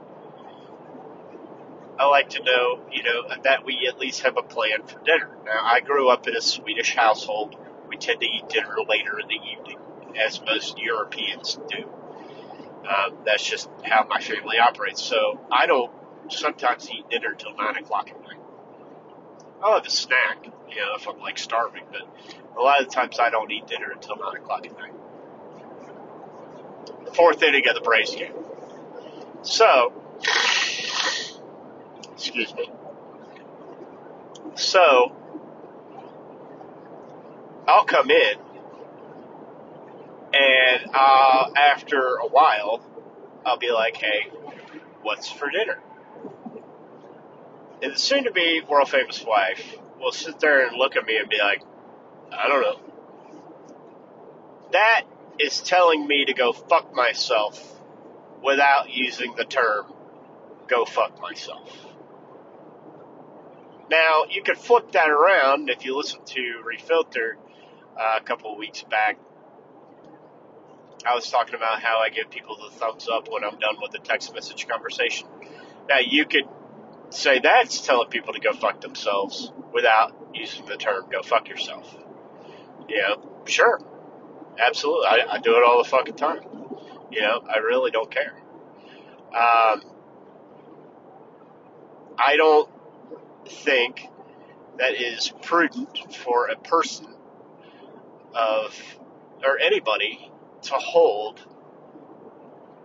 I 1.99 2.07
like 2.07 2.31
to 2.31 2.45
know, 2.45 2.81
you 2.93 3.03
know, 3.03 3.23
that 3.43 3.65
we 3.65 3.89
at 3.89 3.99
least 3.99 4.21
have 4.21 4.37
a 4.37 4.43
plan 4.43 4.85
for 4.87 5.01
dinner. 5.05 5.31
Now, 5.45 5.65
I 5.65 5.81
grew 5.81 6.09
up 6.11 6.29
in 6.29 6.37
a 6.37 6.41
Swedish 6.41 6.95
household. 6.95 7.57
We 7.89 7.97
tend 7.97 8.21
to 8.21 8.27
eat 8.27 8.49
dinner 8.49 8.77
later 8.89 9.19
in 9.19 9.27
the 9.27 9.35
evening 9.35 9.79
as 10.17 10.41
most 10.41 10.79
Europeans 10.79 11.59
do. 11.69 11.85
Um, 12.89 13.19
that's 13.25 13.49
just 13.49 13.69
how 13.85 14.07
my 14.09 14.21
family 14.21 14.59
operates. 14.59 15.03
So 15.03 15.41
I 15.51 15.67
don't 15.67 15.91
sometimes 16.29 16.91
eat 16.91 17.09
dinner 17.11 17.31
until 17.31 17.55
nine 17.57 17.77
o'clock 17.77 18.11
at 18.11 18.21
night. 18.23 18.39
I'll 19.63 19.75
have 19.75 19.87
a 19.87 19.91
snack, 19.91 20.45
you 20.45 20.77
know, 20.77 20.95
if 20.97 21.09
I'm 21.09 21.21
like 21.21 21.39
starving, 21.39 21.85
but 21.91 22.03
a 22.59 22.61
lot 22.61 22.81
of 22.81 22.89
the 22.89 22.93
times 22.93 23.19
I 23.21 23.31
don't 23.31 23.51
eat 23.51 23.67
dinner 23.69 23.93
until 23.93 24.17
nine 24.17 24.37
o'clock 24.37 24.67
at 24.67 24.77
night. 24.77 24.93
Fourth 27.15 27.43
inning 27.43 27.69
of 27.69 27.75
the 27.75 27.81
Braves 27.81 28.15
game. 28.15 28.33
So, 29.43 29.93
excuse 32.13 32.55
me. 32.55 32.71
So, 34.55 35.15
I'll 37.69 37.85
come 37.85 38.11
in 38.11 38.35
and 40.33 40.91
uh, 40.95 41.51
after 41.57 42.17
a 42.17 42.27
while, 42.27 42.83
I'll 43.45 43.59
be 43.59 43.71
like, 43.71 43.97
hey, 43.97 44.31
what's 45.03 45.31
for 45.31 45.51
dinner? 45.51 45.79
And 47.83 47.93
the 47.93 47.99
soon 47.99 48.25
to 48.25 48.33
be 48.33 48.63
world 48.67 48.89
famous 48.89 49.25
wife 49.25 49.77
will 49.99 50.13
sit 50.13 50.39
there 50.41 50.67
and 50.67 50.77
look 50.77 50.97
at 50.97 51.05
me 51.05 51.17
and 51.17 51.29
be 51.29 51.39
like, 51.39 51.63
I 52.33 52.49
don't 52.49 52.63
know. 52.63 52.81
That 54.73 55.03
is 55.39 55.61
telling 55.61 56.07
me 56.07 56.25
to 56.27 56.33
go 56.33 56.53
fuck 56.53 56.95
myself 56.95 57.61
without 58.43 58.91
using 58.91 59.35
the 59.37 59.45
term 59.45 59.93
go 60.69 60.85
fuck 60.85 61.21
myself. 61.21 61.71
Now, 63.91 64.25
you 64.31 64.43
could 64.43 64.57
flip 64.57 64.93
that 64.93 65.11
around 65.11 65.69
if 65.69 65.85
you 65.85 65.97
listen 65.97 66.21
to 66.25 66.63
Refilter 66.65 67.35
uh, 67.99 68.19
a 68.19 68.23
couple 68.23 68.53
of 68.53 68.59
weeks 68.59 68.83
back 68.83 69.19
I 71.07 71.15
was 71.15 71.29
talking 71.31 71.55
about 71.55 71.83
how 71.83 71.99
I 71.99 72.11
give 72.11 72.31
people 72.31 72.57
the 72.57 72.71
thumbs 72.71 73.09
up 73.09 73.29
when 73.31 73.45
I'm 73.45 73.59
done 73.59 73.77
with 73.81 73.95
a 73.95 73.99
text 73.99 74.33
message 74.35 74.69
conversation. 74.69 75.27
Now, 75.89 75.99
you 75.99 76.25
could 76.27 76.45
say 77.11 77.41
that's 77.41 77.81
telling 77.81 78.09
people 78.09 78.33
to 78.35 78.41
go 78.41 78.53
fuck 78.53 78.81
themselves 78.81 79.53
without 79.73 80.13
using 80.35 80.67
the 80.67 80.77
term 80.77 81.05
go 81.11 81.23
fuck 81.23 81.49
yourself. 81.49 81.97
You 82.89 82.99
know, 83.03 83.43
sure. 83.47 83.81
Absolutely. 84.59 85.07
I, 85.07 85.27
I 85.33 85.39
do 85.39 85.57
it 85.57 85.65
all 85.65 85.83
the 85.83 85.89
fucking 85.89 86.17
time. 86.17 86.41
You 87.11 87.23
know, 87.23 87.43
I 87.49 87.59
really 87.59 87.91
don't 87.91 88.11
care. 88.11 88.35
Um, 89.29 89.83
I 92.19 92.37
don't 92.37 92.69
think 93.47 94.09
that 94.79 94.95
is 94.95 95.33
prudent 95.43 96.15
for 96.15 96.49
a 96.49 96.57
person 96.57 97.07
of, 98.35 98.81
or 99.45 99.59
anybody 99.59 100.32
to 100.63 100.75
hold 100.75 101.41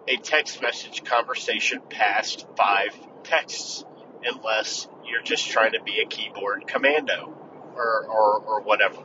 a 0.07 0.17
text 0.17 0.62
message 0.62 1.03
conversation 1.03 1.81
past 1.89 2.48
five 2.55 2.96
texts 3.24 3.84
unless 4.24 4.88
you're 5.05 5.22
just 5.22 5.50
trying 5.50 5.74
to 5.74 5.84
be 5.84 6.00
a 6.00 6.07
keyboard 6.07 6.65
commando 6.67 7.34
or, 7.75 8.05
or, 8.07 8.39
or 8.39 8.62
whatever. 8.62 8.98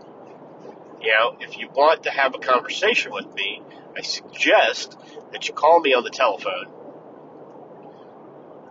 You 1.01 1.11
know, 1.11 1.37
if 1.41 1.59
you 1.59 1.69
want 1.69 2.05
to 2.05 2.11
have 2.11 2.35
a 2.35 2.39
conversation 2.39 3.13
with 3.13 3.33
me, 3.35 3.63
I 3.97 4.03
suggest 4.03 4.97
that 5.33 5.49
you 5.49 5.55
call 5.55 5.81
me 5.81 5.95
on 5.95 6.05
the 6.05 6.11
telephone 6.11 6.67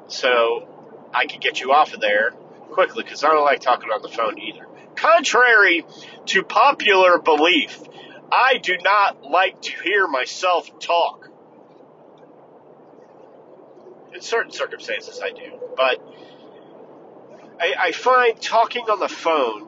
so 0.08 0.68
I 1.14 1.26
can 1.26 1.40
get 1.40 1.60
you 1.60 1.72
off 1.74 1.94
of 1.94 2.02
there 2.02 2.32
quickly 2.72 3.04
because 3.04 3.24
I 3.24 3.30
don't 3.30 3.44
like 3.44 3.60
talking 3.60 3.90
on 3.90 4.02
the 4.02 4.10
phone 4.10 4.40
either. 4.40 4.66
Contrary 4.96 5.86
to 6.28 6.44
popular 6.44 7.20
belief, 7.20 7.82
I 8.32 8.58
do 8.58 8.78
not 8.78 9.24
like 9.24 9.62
to 9.64 9.72
hear 9.84 10.08
myself 10.08 10.80
talk. 10.80 11.30
In 14.14 14.22
certain 14.22 14.52
circumstances, 14.52 15.22
I 15.24 15.32
do. 15.32 15.60
But 15.76 16.02
I, 17.60 17.74
I 17.78 17.92
find 17.92 18.40
talking 18.42 18.84
on 18.90 19.00
the 19.00 19.10
phone 19.10 19.68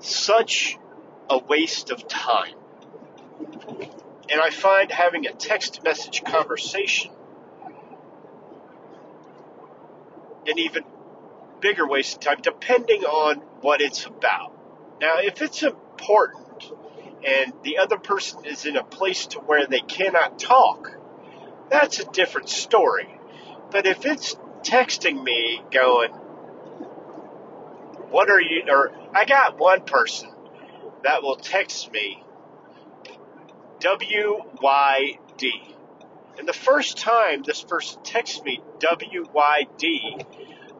such 0.00 0.78
a 1.28 1.38
waste 1.38 1.90
of 1.90 2.06
time. 2.08 2.54
And 4.30 4.40
I 4.40 4.50
find 4.50 4.90
having 4.90 5.26
a 5.26 5.32
text 5.32 5.84
message 5.84 6.24
conversation 6.24 7.10
an 10.46 10.58
even 10.58 10.84
bigger 11.60 11.86
waste 11.86 12.16
of 12.16 12.20
time, 12.20 12.38
depending 12.42 13.04
on 13.04 13.36
what 13.60 13.80
it's 13.80 14.04
about. 14.04 14.52
Now, 15.00 15.18
if 15.18 15.42
it's 15.42 15.62
important, 15.62 16.72
and 17.24 17.52
the 17.62 17.78
other 17.78 17.96
person 17.96 18.44
is 18.44 18.66
in 18.66 18.76
a 18.76 18.84
place 18.84 19.26
to 19.28 19.38
where 19.40 19.66
they 19.66 19.80
cannot 19.80 20.38
talk, 20.38 20.96
that's 21.70 22.00
a 22.00 22.04
different 22.04 22.48
story. 22.48 23.08
But 23.70 23.86
if 23.86 24.04
it's 24.04 24.36
texting 24.62 25.22
me 25.22 25.62
going, 25.70 26.10
what 28.10 28.30
are 28.30 28.40
you, 28.40 28.64
or 28.68 28.92
I 29.14 29.24
got 29.24 29.58
one 29.58 29.82
person 29.82 30.30
that 31.02 31.22
will 31.22 31.36
text 31.36 31.90
me 31.92 32.22
WYD. 33.80 35.18
And 36.38 36.48
the 36.48 36.52
first 36.52 36.98
time 36.98 37.42
this 37.42 37.62
person 37.62 38.02
texts 38.02 38.42
me 38.42 38.60
WYD, 38.78 40.26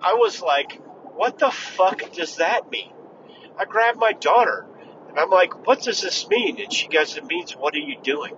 I 0.02 0.14
was 0.14 0.40
like, 0.40 0.80
what 1.14 1.38
the 1.38 1.50
fuck 1.50 2.12
does 2.12 2.36
that 2.36 2.70
mean? 2.70 2.92
I 3.56 3.66
grabbed 3.66 3.98
my 3.98 4.12
daughter 4.12 4.66
I'm 5.16 5.30
like, 5.30 5.66
what 5.66 5.82
does 5.82 6.00
this 6.00 6.28
mean? 6.28 6.60
And 6.60 6.72
she 6.72 6.88
goes, 6.88 7.16
it 7.16 7.24
means, 7.24 7.52
what 7.52 7.74
are 7.74 7.78
you 7.78 7.96
doing? 8.02 8.34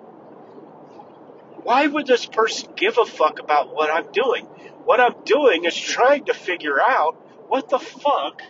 Why 1.63 1.87
would 1.87 2.07
this 2.07 2.27
person 2.27 2.71
give 2.77 2.99
a 2.99 3.05
fuck 3.05 3.41
about 3.41 3.75
what 3.75 3.91
I'm 3.91 4.13
doing? 4.13 4.45
What 4.85 5.01
I'm 5.01 5.25
doing 5.25 5.65
is 5.65 5.77
trying 5.77 6.27
to 6.27 6.35
figure 6.35 6.81
out 6.81 7.15
what 7.49 7.69
the 7.69 7.79
fuck 7.79 8.43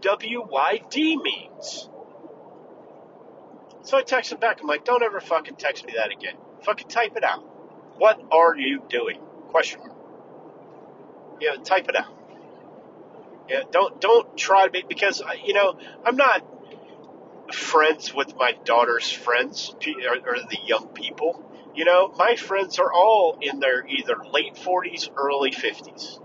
WYD 0.00 1.22
means. 1.22 1.88
So 3.82 3.98
I 3.98 4.02
text 4.02 4.30
him 4.30 4.38
back. 4.38 4.60
I'm 4.60 4.68
like, 4.68 4.84
don't 4.84 5.02
ever 5.02 5.20
fucking 5.20 5.56
text 5.56 5.84
me 5.84 5.94
that 5.96 6.12
again. 6.12 6.34
Fucking 6.62 6.88
type 6.88 7.16
it 7.16 7.24
out. 7.24 7.40
What 7.98 8.20
are 8.30 8.56
you 8.56 8.82
doing? 8.88 9.18
Question 9.48 9.80
mark. 9.80 9.92
Yeah, 11.40 11.56
type 11.56 11.88
it 11.88 11.96
out. 11.96 12.16
Yeah, 13.48 13.62
don't 13.70 14.00
don't 14.00 14.36
try 14.36 14.66
to 14.66 14.70
be 14.70 14.84
because 14.88 15.20
you 15.44 15.52
know 15.52 15.76
I'm 16.04 16.16
not 16.16 16.44
friends 17.52 18.14
with 18.14 18.34
my 18.36 18.52
daughter's 18.64 19.10
friends 19.10 19.74
or, 19.86 20.16
or 20.16 20.38
the 20.40 20.58
young 20.64 20.88
people. 20.88 21.44
You 21.74 21.84
know, 21.84 22.12
my 22.18 22.36
friends 22.36 22.78
are 22.78 22.92
all 22.92 23.38
in 23.40 23.60
their 23.60 23.86
either 23.86 24.16
late 24.30 24.54
40s, 24.54 25.08
early 25.16 25.50
50s. 25.50 26.20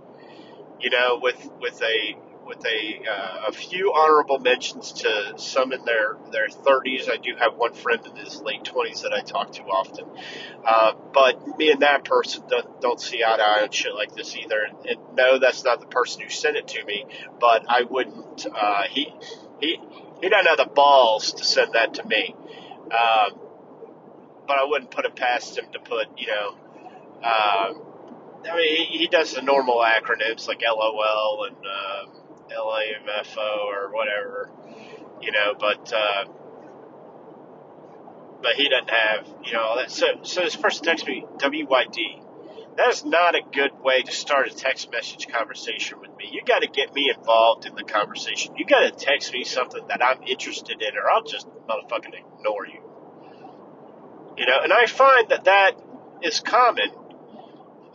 You 0.80 0.90
know, 0.90 1.20
with 1.22 1.50
with 1.60 1.82
a 1.82 2.16
with 2.48 2.66
a 2.66 3.10
uh, 3.10 3.48
a 3.48 3.52
few 3.52 3.94
honorable 3.94 4.40
mentions 4.40 4.94
to 4.94 5.34
some 5.38 5.74
in 5.74 5.84
their 5.86 6.18
their 6.32 6.48
30s. 6.48 7.10
I 7.10 7.18
do 7.18 7.36
have 7.38 7.56
one 7.56 7.74
friend 7.74 8.00
in 8.06 8.16
his 8.16 8.42
late 8.42 8.64
20s 8.64 9.02
that 9.04 9.14
I 9.14 9.22
talk 9.22 9.52
to 9.54 9.64
often, 9.64 10.06
uh, 10.66 10.94
but 11.14 11.58
me 11.58 11.72
and 11.72 11.82
that 11.82 12.06
person 12.06 12.44
don't, 12.48 12.82
don't 12.82 13.02
see 13.02 13.24
eye 13.24 13.38
to 13.38 13.44
eye 13.44 13.64
on 13.64 13.72
shit 13.72 13.94
like 13.94 14.16
this 14.16 14.36
either. 14.36 14.64
And, 14.64 14.86
and, 14.86 15.00
no, 15.16 15.40
that's 15.40 15.64
not 15.64 15.80
the 15.80 15.88
person 15.88 16.22
who 16.22 16.30
sent 16.30 16.58
it 16.58 16.68
to 16.70 16.86
me, 16.86 17.06
but 17.40 17.66
I 17.68 17.84
wouldn't. 17.84 18.48
Uh, 18.48 18.84
he 18.90 19.14
he 19.60 19.80
he 20.22 20.30
doesn't 20.30 20.48
have 20.48 20.58
the 20.58 20.74
balls 20.74 21.34
to 21.34 21.44
send 21.44 21.74
that 21.74 21.96
to 21.96 22.06
me. 22.06 22.36
Um, 22.86 23.40
but 24.48 24.58
I 24.58 24.64
wouldn't 24.64 24.92
put 24.92 25.06
it 25.06 25.16
past 25.16 25.58
him 25.58 25.66
to 25.74 25.80
put, 25.80 26.08
you 26.18 26.28
know, 26.28 26.50
um, 27.18 27.82
I 28.50 28.56
mean, 28.56 28.88
he, 28.88 28.98
he 29.00 29.08
does 29.08 29.34
the 29.34 29.42
normal 29.42 29.80
acronyms 29.80 30.48
like 30.48 30.62
LOL 30.62 31.48
and 31.48 31.58
uh, 31.58 32.06
LAMFO 32.56 33.66
or 33.66 33.92
whatever, 33.94 34.50
you 35.22 35.32
know, 35.32 35.54
but 35.60 35.92
uh, 35.92 36.26
but 38.42 38.54
he 38.56 38.70
doesn't 38.70 38.90
have, 38.90 39.28
you 39.44 39.54
know, 39.54 39.76
that. 39.78 39.92
So 39.92 40.06
so 40.22 40.42
this 40.42 40.56
person 40.56 40.86
texts 40.86 41.08
me 41.08 41.26
WYD. 41.38 42.24
That 42.78 42.90
is 42.90 43.04
not 43.04 43.34
a 43.34 43.42
good 43.42 43.72
way 43.82 44.04
to 44.04 44.12
start 44.12 44.48
a 44.48 44.56
text 44.56 44.92
message 44.92 45.28
conversation 45.28 46.00
with 46.00 46.12
me. 46.16 46.30
You 46.32 46.44
got 46.46 46.60
to 46.60 46.68
get 46.68 46.94
me 46.94 47.12
involved 47.16 47.66
in 47.66 47.74
the 47.74 47.84
conversation. 47.84 48.56
You 48.56 48.68
got 48.68 48.82
to 48.82 48.92
text 48.92 49.34
me 49.34 49.44
something 49.44 49.88
that 49.88 50.04
I'm 50.04 50.22
interested 50.22 50.80
in, 50.80 50.96
or 50.96 51.10
I'll 51.10 51.24
just 51.24 51.48
motherfucking 51.68 52.14
ignore 52.14 52.68
you. 52.68 52.82
You 54.38 54.46
know, 54.46 54.60
and 54.62 54.72
I 54.72 54.86
find 54.86 55.30
that 55.30 55.46
that 55.46 55.72
is 56.22 56.40
common 56.40 56.92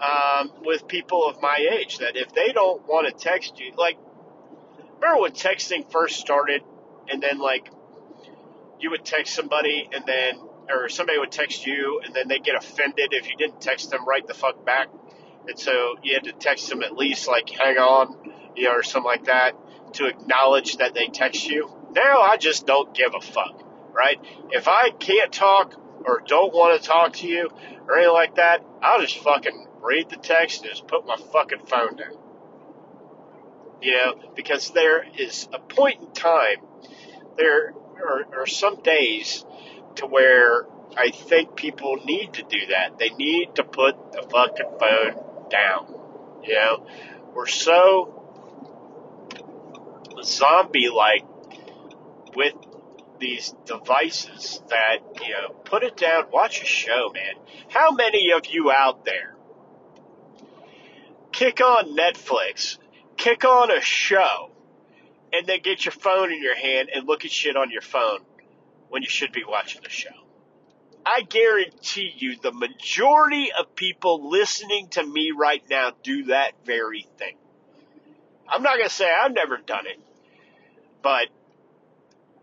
um, 0.00 0.50
with 0.64 0.88
people 0.88 1.28
of 1.28 1.40
my 1.40 1.64
age. 1.78 1.98
That 1.98 2.16
if 2.16 2.32
they 2.32 2.52
don't 2.52 2.82
want 2.88 3.06
to 3.06 3.12
text 3.12 3.60
you, 3.60 3.72
like 3.76 3.98
remember 5.00 5.22
when 5.22 5.32
texting 5.32 5.88
first 5.92 6.18
started, 6.18 6.62
and 7.08 7.22
then 7.22 7.38
like 7.38 7.70
you 8.80 8.90
would 8.90 9.04
text 9.04 9.32
somebody, 9.32 9.88
and 9.92 10.04
then 10.06 10.40
or 10.72 10.88
somebody 10.88 11.18
would 11.18 11.32
text 11.32 11.66
you, 11.66 12.00
and 12.04 12.14
then 12.14 12.28
they 12.28 12.38
get 12.38 12.54
offended 12.56 13.12
if 13.12 13.28
you 13.28 13.36
didn't 13.36 13.60
text 13.60 13.90
them 13.90 14.06
right 14.06 14.26
the 14.26 14.34
fuck 14.34 14.64
back, 14.64 14.88
and 15.48 15.58
so 15.58 15.96
you 16.02 16.14
had 16.14 16.24
to 16.24 16.32
text 16.32 16.68
them 16.68 16.82
at 16.82 16.96
least 16.96 17.28
like 17.28 17.48
hang 17.50 17.76
on, 17.78 18.16
you 18.56 18.64
know, 18.64 18.72
or 18.72 18.82
something 18.82 19.04
like 19.04 19.24
that 19.24 19.52
to 19.94 20.06
acknowledge 20.06 20.78
that 20.78 20.94
they 20.94 21.06
text 21.06 21.46
you. 21.46 21.70
Now 21.92 22.20
I 22.20 22.36
just 22.36 22.66
don't 22.66 22.94
give 22.94 23.14
a 23.14 23.20
fuck, 23.20 23.62
right? 23.92 24.18
If 24.50 24.68
I 24.68 24.90
can't 24.90 25.32
talk 25.32 25.74
or 26.04 26.22
don't 26.26 26.52
want 26.52 26.80
to 26.80 26.88
talk 26.88 27.14
to 27.14 27.28
you 27.28 27.50
or 27.86 27.96
anything 27.96 28.14
like 28.14 28.36
that, 28.36 28.64
I'll 28.80 29.00
just 29.00 29.18
fucking 29.18 29.68
read 29.82 30.08
the 30.08 30.16
text 30.16 30.62
and 30.62 30.70
just 30.70 30.86
put 30.86 31.06
my 31.06 31.16
fucking 31.16 31.66
phone 31.66 31.96
down. 31.96 32.16
You 33.82 33.92
know, 33.92 34.14
because 34.36 34.70
there 34.70 35.04
is 35.18 35.48
a 35.52 35.58
point 35.58 36.00
in 36.00 36.12
time, 36.12 36.58
there 37.36 37.74
are, 37.96 38.40
are 38.40 38.46
some 38.46 38.80
days 38.82 39.44
to 39.96 40.06
where 40.06 40.66
I 40.96 41.10
think 41.10 41.56
people 41.56 41.96
need 42.04 42.34
to 42.34 42.42
do 42.42 42.66
that. 42.70 42.98
They 42.98 43.10
need 43.10 43.54
to 43.56 43.64
put 43.64 44.12
the 44.12 44.22
fucking 44.22 44.78
phone 44.78 45.48
down. 45.50 45.94
You 46.44 46.54
know, 46.54 46.86
we're 47.34 47.46
so 47.46 48.18
zombie 50.22 50.88
like 50.88 51.24
with 52.34 52.54
these 53.18 53.54
devices 53.66 54.60
that, 54.68 54.98
you 55.24 55.32
know, 55.32 55.50
put 55.64 55.84
it 55.84 55.96
down, 55.96 56.24
watch 56.32 56.62
a 56.62 56.66
show, 56.66 57.10
man. 57.14 57.34
How 57.68 57.92
many 57.92 58.32
of 58.32 58.46
you 58.46 58.72
out 58.72 59.04
there 59.04 59.34
kick 61.30 61.60
on 61.60 61.96
Netflix 61.96 62.78
kick 63.16 63.44
on 63.44 63.70
a 63.70 63.80
show 63.80 64.50
and 65.32 65.46
then 65.46 65.60
get 65.62 65.84
your 65.84 65.92
phone 65.92 66.32
in 66.32 66.42
your 66.42 66.56
hand 66.56 66.90
and 66.94 67.06
look 67.06 67.24
at 67.24 67.30
shit 67.30 67.56
on 67.56 67.70
your 67.70 67.80
phone 67.80 68.18
when 68.92 69.02
you 69.02 69.08
should 69.08 69.32
be 69.32 69.42
watching 69.42 69.80
the 69.82 69.88
show. 69.88 70.10
I 71.04 71.22
guarantee 71.22 72.12
you 72.14 72.36
the 72.36 72.52
majority 72.52 73.50
of 73.50 73.74
people 73.74 74.28
listening 74.30 74.88
to 74.90 75.02
me 75.02 75.30
right 75.30 75.62
now 75.70 75.92
do 76.02 76.24
that 76.24 76.52
very 76.66 77.06
thing. 77.16 77.34
I'm 78.46 78.62
not 78.62 78.76
going 78.76 78.90
to 78.90 78.94
say 78.94 79.10
I've 79.10 79.32
never 79.32 79.56
done 79.56 79.86
it, 79.86 79.98
but 81.02 81.28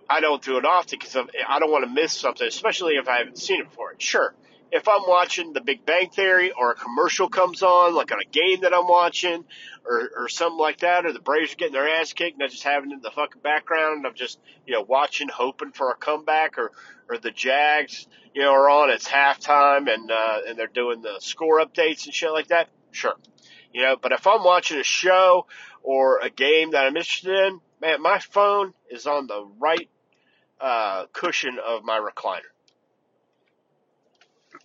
I 0.09 0.21
don't 0.21 0.41
do 0.41 0.57
it 0.57 0.65
often 0.65 0.97
because 0.97 1.15
I 1.47 1.59
don't 1.59 1.69
want 1.69 1.85
to 1.85 1.93
miss 1.93 2.13
something, 2.13 2.47
especially 2.47 2.95
if 2.95 3.07
I 3.07 3.19
haven't 3.19 3.37
seen 3.37 3.61
it 3.61 3.69
before. 3.69 3.93
Sure, 3.99 4.33
if 4.71 4.87
I'm 4.87 5.01
watching 5.07 5.53
The 5.53 5.61
Big 5.61 5.85
Bang 5.85 6.09
Theory 6.09 6.51
or 6.51 6.71
a 6.71 6.75
commercial 6.75 7.29
comes 7.29 7.63
on, 7.63 7.95
like 7.95 8.11
on 8.11 8.19
a 8.19 8.25
game 8.25 8.61
that 8.61 8.73
I'm 8.73 8.87
watching 8.87 9.43
or, 9.85 10.11
or 10.15 10.29
something 10.29 10.59
like 10.59 10.79
that, 10.79 11.05
or 11.05 11.13
the 11.13 11.19
Braves 11.19 11.53
are 11.53 11.55
getting 11.55 11.73
their 11.73 11.87
ass 11.87 12.13
kicked 12.13 12.35
and 12.35 12.43
I 12.43 12.47
just 12.47 12.63
having 12.63 12.91
it 12.91 12.95
in 12.95 13.01
the 13.01 13.11
fucking 13.11 13.41
background 13.41 13.97
and 13.97 14.07
I'm 14.07 14.13
just, 14.13 14.39
you 14.67 14.73
know, 14.73 14.81
watching, 14.81 15.27
hoping 15.27 15.71
for 15.71 15.91
a 15.91 15.95
comeback 15.95 16.57
or, 16.57 16.71
or 17.09 17.17
the 17.17 17.31
Jags, 17.31 18.07
you 18.33 18.43
know, 18.43 18.51
are 18.51 18.69
on, 18.69 18.91
it's 18.91 19.07
halftime 19.07 19.91
and, 19.91 20.11
uh, 20.11 20.39
and 20.47 20.57
they're 20.57 20.67
doing 20.67 21.01
the 21.01 21.17
score 21.19 21.59
updates 21.59 22.05
and 22.05 22.13
shit 22.13 22.31
like 22.31 22.47
that. 22.47 22.69
Sure. 22.91 23.15
You 23.73 23.81
know, 23.83 23.97
but 23.99 24.11
if 24.11 24.27
I'm 24.27 24.43
watching 24.43 24.79
a 24.79 24.83
show 24.83 25.47
or 25.81 26.19
a 26.19 26.29
game 26.29 26.71
that 26.71 26.85
I'm 26.85 26.95
interested 26.95 27.35
in, 27.35 27.59
man, 27.81 28.01
my 28.01 28.19
phone 28.19 28.73
is 28.89 29.07
on 29.07 29.27
the 29.27 29.47
right, 29.59 29.89
uh, 30.61 31.05
cushion 31.13 31.57
of 31.65 31.83
my 31.83 31.99
recliner 31.99 32.41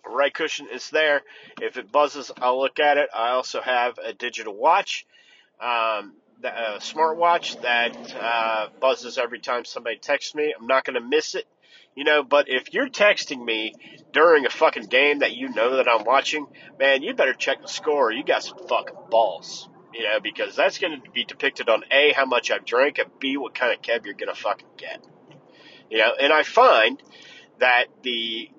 right 0.09 0.33
cushion 0.33 0.67
is 0.73 0.91
there. 0.91 1.23
If 1.61 1.77
it 1.77 1.91
buzzes, 1.91 2.31
I'll 2.41 2.61
look 2.61 2.79
at 2.79 2.99
it. 2.99 3.09
I 3.15 3.31
also 3.31 3.61
have 3.61 3.99
a 3.99 4.13
digital 4.13 4.55
watch, 4.55 5.07
um, 5.61 6.15
a 6.43 6.79
smartwatch 6.79 7.61
that 7.63 8.15
uh, 8.21 8.69
buzzes 8.81 9.19
every 9.19 9.41
time 9.41 9.65
somebody 9.65 9.97
texts 9.97 10.35
me. 10.35 10.55
I'm 10.59 10.67
not 10.67 10.85
going 10.85 10.95
to 10.95 11.07
miss 11.07 11.35
it, 11.35 11.47
you 11.95 12.05
know. 12.05 12.23
But 12.23 12.49
if 12.49 12.75
you're 12.75 12.89
texting 12.89 13.45
me 13.45 13.75
during 14.13 14.47
a 14.47 14.51
fucking 14.51 14.87
game 14.87 15.21
that 15.21 15.35
you 15.35 15.49
know 15.49 15.77
that 15.77 15.89
I'm 15.89 16.05
watching, 16.05 16.47
man, 16.79 17.03
you 17.03 17.15
better 17.15 17.35
check 17.35 17.63
the 17.63 17.69
score. 17.69 18.13
You 18.13 18.25
got 18.25 18.43
some 18.43 18.59
fucking 18.69 18.97
balls. 19.11 19.69
You 19.93 20.03
know, 20.03 20.19
because 20.21 20.57
that's 20.57 20.79
going 20.79 21.01
to 21.01 21.11
be 21.13 21.25
depicted 21.25 21.69
on 21.69 21.85
A, 21.93 22.13
how 22.13 22.27
much 22.27 22.51
I've 22.51 22.65
drank, 22.65 22.99
and 22.99 23.09
B, 23.21 23.37
what 23.37 23.55
kind 23.55 23.73
of 23.73 23.81
Keb 23.81 24.05
you're 24.05 24.15
going 24.15 24.35
to 24.35 24.35
fucking 24.35 24.67
get. 24.77 25.07
You 25.89 25.99
know, 25.99 26.15
and 26.21 26.33
I 26.33 26.43
find 26.43 27.01
that 27.61 27.85
the 28.03 28.51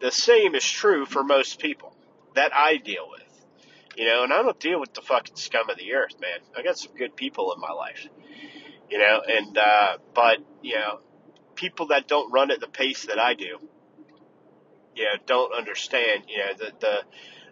the 0.00 0.10
same 0.10 0.54
is 0.54 0.64
true 0.64 1.04
for 1.04 1.22
most 1.22 1.58
people 1.58 1.94
that 2.34 2.54
I 2.54 2.76
deal 2.76 3.08
with. 3.10 3.20
You 3.96 4.06
know, 4.06 4.22
and 4.24 4.32
I 4.32 4.42
don't 4.42 4.58
deal 4.58 4.80
with 4.80 4.94
the 4.94 5.02
fucking 5.02 5.36
scum 5.36 5.68
of 5.68 5.76
the 5.76 5.92
earth, 5.94 6.14
man. 6.20 6.38
I 6.56 6.62
got 6.62 6.78
some 6.78 6.94
good 6.94 7.16
people 7.16 7.52
in 7.52 7.60
my 7.60 7.72
life. 7.72 8.06
You 8.88 8.98
know, 8.98 9.20
and 9.26 9.58
uh 9.58 9.98
but, 10.14 10.38
you 10.62 10.74
know, 10.74 11.00
people 11.54 11.88
that 11.88 12.08
don't 12.08 12.32
run 12.32 12.50
at 12.50 12.60
the 12.60 12.68
pace 12.68 13.06
that 13.06 13.18
I 13.18 13.34
do, 13.34 13.58
you 14.94 15.04
know, 15.04 15.16
don't 15.26 15.52
understand, 15.54 16.24
you 16.28 16.38
know, 16.38 16.52
the 16.56 16.72
the 16.80 17.00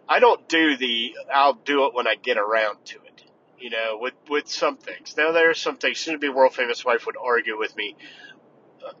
I 0.07 0.19
don't 0.19 0.47
do 0.49 0.75
the 0.77 1.15
I'll 1.31 1.53
do 1.53 1.85
it 1.85 1.93
when 1.93 2.07
I 2.07 2.15
get 2.15 2.37
around 2.37 2.83
to 2.85 2.95
it. 2.95 3.23
You 3.59 3.69
know, 3.69 3.97
with 3.99 4.13
with 4.29 4.47
some 4.47 4.77
things. 4.77 5.15
Now 5.17 5.31
there 5.33 5.49
are 5.49 5.53
some 5.53 5.77
things. 5.77 5.99
Soon 5.99 6.13
to 6.13 6.19
be 6.19 6.29
world 6.29 6.55
famous 6.55 6.83
wife 6.83 7.05
would 7.05 7.17
argue 7.21 7.57
with 7.57 7.75
me 7.75 7.95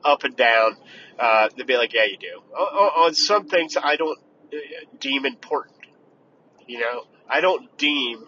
up 0.03 0.23
and 0.23 0.35
down. 0.35 0.77
Uh, 1.17 1.49
they'd 1.55 1.67
be 1.67 1.77
like, 1.77 1.93
yeah, 1.93 2.05
you 2.05 2.17
do. 2.17 2.41
On, 2.55 3.13
some 3.13 3.47
things, 3.47 3.77
I 3.81 3.95
don't 3.95 4.19
uh, 4.53 4.57
deem 4.99 5.25
important. 5.25 5.77
You 6.67 6.79
know, 6.79 7.03
I 7.27 7.41
don't 7.41 7.77
deem 7.77 8.25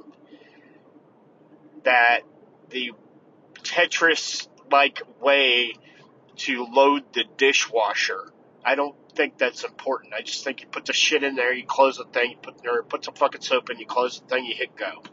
that 1.84 2.22
the 2.70 2.92
Tetris 3.64 4.48
like 4.72 5.02
way 5.20 5.74
to 6.38 6.66
load 6.66 7.04
the 7.14 7.24
dishwasher. 7.38 8.32
I 8.64 8.76
don't 8.76 8.96
think 9.16 9.38
that's 9.38 9.64
important. 9.64 10.14
I 10.14 10.22
just 10.22 10.44
think 10.44 10.62
you 10.62 10.68
put 10.68 10.86
the 10.86 10.94
shit 10.94 11.24
in 11.24 11.36
there, 11.36 11.54
you 11.54 11.66
close 11.66 11.98
the 11.98 12.06
thing, 12.06 12.32
you 12.32 12.38
put 12.38 12.56
or 12.66 12.84
put 12.84 13.06
some 13.06 13.14
fucking 13.16 13.42
soap 13.42 13.70
in, 13.70 13.80
you 13.80 13.86
close 13.86 14.20
the 14.20 14.28
thing, 14.28 14.46
you 14.46 14.56
hit 14.56 14.76
go. 14.76 15.04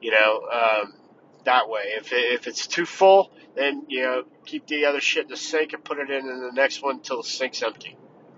You 0.00 0.10
know, 0.10 0.48
um, 0.52 0.94
that 1.44 1.68
way. 1.68 1.82
If 1.96 2.12
it, 2.12 2.34
if 2.34 2.46
it's 2.46 2.66
too 2.66 2.86
full, 2.86 3.32
then 3.54 3.84
you 3.88 4.02
know 4.02 4.24
keep 4.44 4.66
the 4.66 4.86
other 4.86 5.00
shit 5.00 5.24
in 5.24 5.30
the 5.30 5.36
sink 5.36 5.72
and 5.72 5.84
put 5.84 5.98
it 5.98 6.10
in, 6.10 6.28
in 6.28 6.42
the 6.42 6.52
next 6.52 6.82
one 6.82 6.96
until 6.96 7.22
the 7.22 7.28
sink's 7.28 7.62
empty. 7.62 7.96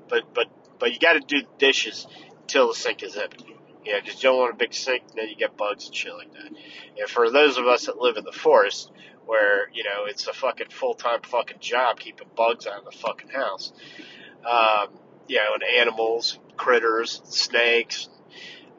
But 0.09 0.35
but 0.35 0.47
but 0.79 0.93
you 0.93 0.99
got 0.99 1.15
to 1.15 1.21
do 1.21 1.43
the 1.43 1.49
dishes 1.59 2.07
until 2.43 2.69
the 2.69 2.75
sink 2.75 3.03
is 3.03 3.17
empty. 3.17 3.57
Yeah, 3.85 4.01
because 4.01 4.23
you 4.23 4.31
don't 4.31 4.39
want 4.39 4.55
a 4.55 4.57
big 4.57 4.73
sink, 4.73 5.03
then 5.15 5.29
you 5.29 5.37
get 5.37 5.57
bugs 5.59 5.87
and 5.87 5.95
shit 5.95 6.15
like 6.15 6.33
that. 6.33 6.47
And 6.47 7.09
for 7.09 7.31
those 7.31 7.59
of 7.59 7.67
us 7.67 7.87
that 7.87 7.99
live 7.99 8.17
in 8.17 8.25
the 8.25 8.33
forest, 8.33 8.91
where 9.27 9.69
you 9.73 9.85
know 9.85 10.07
it's 10.07 10.27
a 10.27 10.33
fucking 10.33 10.71
full 10.71 10.95
time 10.95 11.21
fucking 11.23 11.59
job 11.61 12.01
keeping 12.01 12.29
bugs 12.37 12.67
out 12.67 12.79
of 12.79 12.85
the 12.85 12.99
fucking 12.99 13.29
house, 13.31 13.73
um, 14.49 14.89
you 15.29 15.37
know, 15.37 15.55
and 15.55 15.63
animals, 15.63 16.39
critters, 16.57 17.21
snakes, 17.25 18.09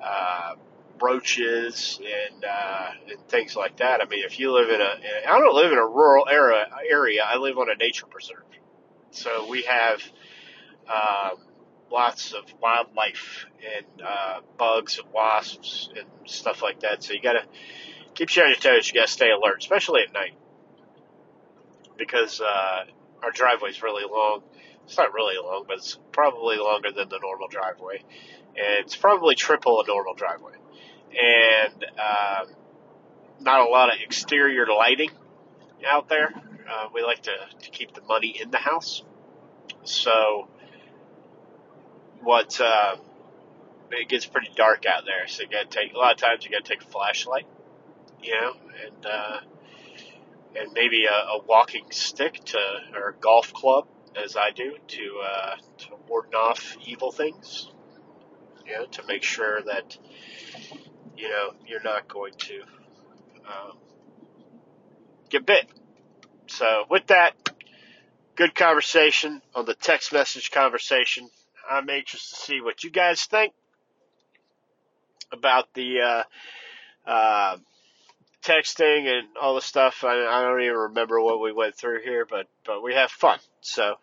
uh, 0.03 0.55
roaches, 1.01 1.99
and 2.01 2.43
uh, 2.43 2.89
and 3.09 3.27
things 3.27 3.55
like 3.55 3.77
that. 3.77 4.01
I 4.01 4.05
mean, 4.05 4.23
if 4.25 4.39
you 4.39 4.53
live 4.53 4.69
in 4.69 4.81
a, 4.81 4.95
I 5.27 5.39
don't 5.39 5.55
live 5.55 5.71
in 5.71 5.77
a 5.77 5.87
rural 5.87 6.27
area. 6.29 6.65
Area, 6.89 7.23
I 7.25 7.37
live 7.37 7.57
on 7.57 7.69
a 7.69 7.75
nature 7.75 8.05
preserve, 8.07 8.43
so 9.11 9.47
we 9.49 9.63
have. 9.63 10.01
Um, 10.87 11.39
lots 11.91 12.33
of 12.33 12.43
wildlife 12.61 13.45
and 13.77 14.01
uh, 14.01 14.39
bugs 14.57 14.99
and 14.99 15.11
wasps 15.13 15.89
and 15.95 16.05
stuff 16.25 16.61
like 16.61 16.81
that. 16.81 17.03
So 17.03 17.13
you 17.13 17.21
got 17.21 17.33
to 17.33 17.43
keep 18.13 18.35
you 18.35 18.43
on 18.43 18.49
your 18.49 18.57
toes. 18.57 18.87
You 18.87 18.93
got 18.93 19.07
to 19.07 19.11
stay 19.11 19.31
alert, 19.31 19.57
especially 19.59 20.01
at 20.01 20.13
night, 20.13 20.33
because 21.97 22.41
uh, 22.41 22.85
our 23.23 23.31
driveway's 23.31 23.81
really 23.81 24.03
long. 24.09 24.43
It's 24.85 24.97
not 24.97 25.13
really 25.13 25.37
long, 25.37 25.65
but 25.67 25.77
it's 25.77 25.97
probably 26.11 26.57
longer 26.57 26.91
than 26.91 27.09
the 27.09 27.19
normal 27.19 27.47
driveway, 27.47 28.03
and 28.55 28.85
it's 28.85 28.95
probably 28.95 29.35
triple 29.35 29.81
a 29.81 29.87
normal 29.87 30.13
driveway, 30.13 30.53
and 31.15 31.83
um, 31.83 32.55
not 33.39 33.61
a 33.61 33.69
lot 33.69 33.93
of 33.93 33.99
exterior 34.01 34.65
lighting 34.67 35.11
out 35.87 36.09
there. 36.09 36.33
Uh, 36.69 36.87
we 36.93 37.03
like 37.03 37.21
to, 37.23 37.35
to 37.61 37.69
keep 37.69 37.93
the 37.93 38.01
money 38.01 38.39
in 38.41 38.49
the 38.49 38.57
house, 38.57 39.03
so 39.83 40.47
what 42.21 42.59
uh, 42.59 42.95
it 43.91 44.09
gets 44.09 44.25
pretty 44.25 44.49
dark 44.55 44.85
out 44.85 45.03
there, 45.05 45.27
so 45.27 45.43
you 45.43 45.49
got 45.49 45.69
to 45.69 45.77
take 45.77 45.93
a 45.93 45.97
lot 45.97 46.13
of 46.13 46.17
times 46.17 46.43
you 46.43 46.51
got 46.51 46.65
to 46.65 46.69
take 46.69 46.81
a 46.81 46.87
flashlight, 46.87 47.45
you 48.21 48.33
know, 48.33 48.53
and 48.85 49.05
uh, 49.05 49.39
and 50.55 50.71
maybe 50.73 51.05
a, 51.05 51.11
a 51.11 51.43
walking 51.45 51.85
stick 51.91 52.43
to 52.45 52.59
or 52.95 53.09
a 53.09 53.13
golf 53.13 53.53
club, 53.53 53.87
as 54.21 54.35
I 54.35 54.51
do, 54.51 54.75
to 54.87 55.21
uh, 55.23 55.55
to 55.79 55.87
ward 56.07 56.33
off 56.33 56.77
evil 56.85 57.11
things, 57.11 57.71
you 58.65 58.73
know, 58.73 58.85
to 58.85 59.03
make 59.05 59.23
sure 59.23 59.61
that 59.61 59.97
you 61.17 61.29
know 61.29 61.53
you're 61.67 61.83
not 61.83 62.07
going 62.07 62.33
to 62.37 62.61
um, 63.47 63.77
get 65.29 65.45
bit. 65.45 65.67
So 66.47 66.85
with 66.89 67.07
that, 67.07 67.33
good 68.35 68.53
conversation 68.55 69.41
on 69.53 69.65
the 69.65 69.73
text 69.73 70.13
message 70.13 70.51
conversation. 70.51 71.29
I'm 71.69 71.89
anxious 71.89 72.29
to 72.29 72.35
see 72.35 72.61
what 72.61 72.83
you 72.83 72.91
guys 72.91 73.23
think 73.23 73.53
about 75.31 75.73
the 75.73 76.01
uh, 76.01 77.09
uh, 77.09 77.57
texting 78.43 79.07
and 79.07 79.27
all 79.41 79.55
the 79.55 79.61
stuff. 79.61 80.03
I, 80.03 80.25
I, 80.25 80.43
don't 80.43 80.61
even 80.61 80.75
remember 80.75 81.19
what 81.19 81.41
we 81.41 81.51
went 81.51 81.75
through 81.75 82.01
here, 82.03 82.25
but 82.29 82.47
but 82.65 82.83
we 82.83 82.93
have 82.93 83.09
fun. 83.09 83.39
So 83.61 83.95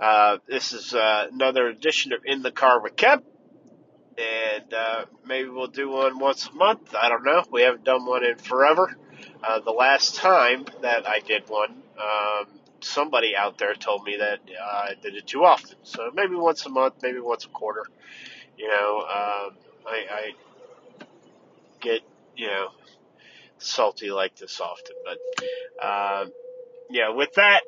uh, 0.00 0.38
this 0.48 0.72
is 0.72 0.94
uh, 0.94 1.28
another 1.32 1.68
edition 1.68 2.12
of 2.12 2.20
In 2.24 2.42
the 2.42 2.50
Car 2.50 2.80
with 2.80 2.96
Keb. 2.96 3.22
And 4.18 4.74
uh, 4.74 5.04
maybe 5.26 5.48
we'll 5.48 5.68
do 5.68 5.90
one 5.90 6.18
once 6.18 6.46
a 6.46 6.52
month. 6.52 6.94
I 6.94 7.08
don't 7.08 7.24
know. 7.24 7.42
We 7.50 7.62
haven't 7.62 7.84
done 7.84 8.04
one 8.04 8.24
in 8.24 8.36
forever. 8.36 8.94
Uh, 9.42 9.60
the 9.60 9.70
last 9.72 10.16
time 10.16 10.66
that 10.82 11.08
I 11.08 11.20
did 11.20 11.48
one, 11.48 11.82
um, 11.98 12.46
somebody 12.80 13.34
out 13.36 13.58
there 13.58 13.74
told 13.74 14.04
me 14.04 14.16
that 14.18 14.40
uh, 14.60 14.64
I 14.64 14.94
did 15.00 15.14
it 15.14 15.26
too 15.26 15.44
often. 15.44 15.76
So 15.82 16.10
maybe 16.14 16.34
once 16.34 16.66
a 16.66 16.68
month, 16.68 16.94
maybe 17.02 17.20
once 17.20 17.44
a 17.44 17.48
quarter. 17.48 17.84
You 18.58 18.68
know, 18.68 18.98
um, 19.00 19.56
I, 19.86 20.04
I 20.10 20.32
get 21.80 22.02
you 22.36 22.46
know 22.46 22.68
salty 23.58 24.10
like 24.10 24.36
this 24.36 24.60
often, 24.60 24.96
but 25.04 25.18
uh, 25.82 26.26
yeah. 26.90 27.10
With 27.10 27.32
that, 27.34 27.62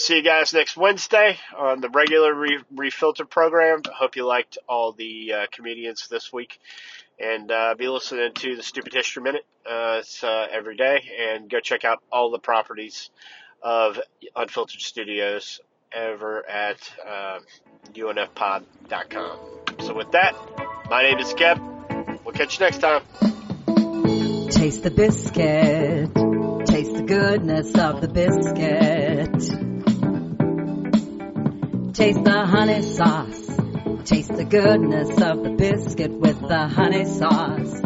see 0.00 0.16
you 0.16 0.22
guys 0.22 0.52
next 0.54 0.76
Wednesday 0.76 1.38
on 1.56 1.80
the 1.80 1.90
regular 1.90 2.34
re- 2.34 2.64
refilter 2.74 3.28
program. 3.28 3.82
Hope 3.92 4.16
you 4.16 4.26
liked 4.26 4.58
all 4.68 4.92
the 4.92 5.32
uh, 5.32 5.46
comedians 5.52 6.08
this 6.08 6.32
week. 6.32 6.58
And 7.18 7.50
uh, 7.52 7.74
be 7.76 7.88
listening 7.88 8.32
to 8.32 8.56
the 8.56 8.62
Stupid 8.62 8.94
History 8.94 9.22
Minute. 9.22 9.44
Uh, 9.66 9.98
it's 10.00 10.24
uh, 10.24 10.46
every 10.50 10.74
day, 10.74 11.02
and 11.20 11.50
go 11.50 11.60
check 11.60 11.84
out 11.84 12.02
all 12.10 12.30
the 12.30 12.38
properties 12.38 13.10
of 13.62 14.00
Unfiltered 14.34 14.80
Studios 14.80 15.60
ever 15.92 16.48
at 16.48 16.78
uh, 17.06 17.40
unfpod.com. 17.92 19.38
So 19.80 19.94
with 19.94 20.12
that, 20.12 20.34
my 20.88 21.02
name 21.02 21.18
is 21.18 21.34
Keb. 21.34 22.24
We'll 22.24 22.34
catch 22.34 22.58
you 22.58 22.64
next 22.64 22.78
time. 22.78 23.02
Taste 24.48 24.82
the 24.82 24.90
biscuit. 24.90 26.14
Taste 26.66 26.94
the 26.94 27.02
goodness 27.06 27.74
of 27.74 28.00
the 28.00 28.08
biscuit. 28.08 29.59
Taste 32.00 32.24
the 32.24 32.46
honey 32.46 32.80
sauce. 32.80 33.46
Taste 34.06 34.34
the 34.34 34.46
goodness 34.46 35.10
of 35.20 35.42
the 35.42 35.50
biscuit 35.50 36.10
with 36.10 36.40
the 36.40 36.66
honey 36.66 37.04
sauce. 37.04 37.80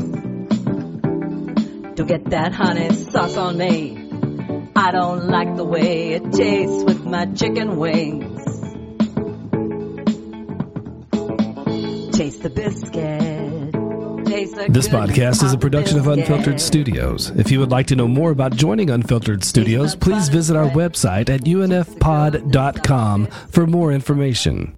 Don't 1.96 2.06
get 2.06 2.24
that 2.26 2.52
honey 2.52 2.94
sauce 2.94 3.36
on 3.36 3.58
me. 3.58 3.98
I 4.76 4.92
don't 4.92 5.26
like 5.26 5.56
the 5.56 5.64
way 5.64 6.12
it 6.12 6.30
tastes 6.30 6.84
with 6.84 7.04
my 7.04 7.26
chicken 7.26 7.76
wings. 7.76 8.44
Taste 12.16 12.40
the 12.40 12.50
biscuit. 12.50 13.23
This 14.34 14.88
podcast 14.88 15.44
is 15.44 15.52
a 15.52 15.58
production 15.58 15.96
of. 15.98 16.08
Unfiltered 16.08 16.60
Studios. 16.60 17.30
If 17.30 17.50
you 17.52 17.60
would 17.60 17.70
like 17.70 17.86
to 17.88 17.96
know 17.96 18.08
more 18.08 18.30
about 18.30 18.56
joining 18.56 18.90
Unfiltered 18.90 19.44
Studios, 19.44 19.94
please 19.94 20.28
visit 20.28 20.56
our 20.56 20.68
website 20.70 21.30
at 21.30 21.42
unfpod.com 21.42 23.26
for 23.26 23.66
more 23.66 23.92
information. 23.92 24.76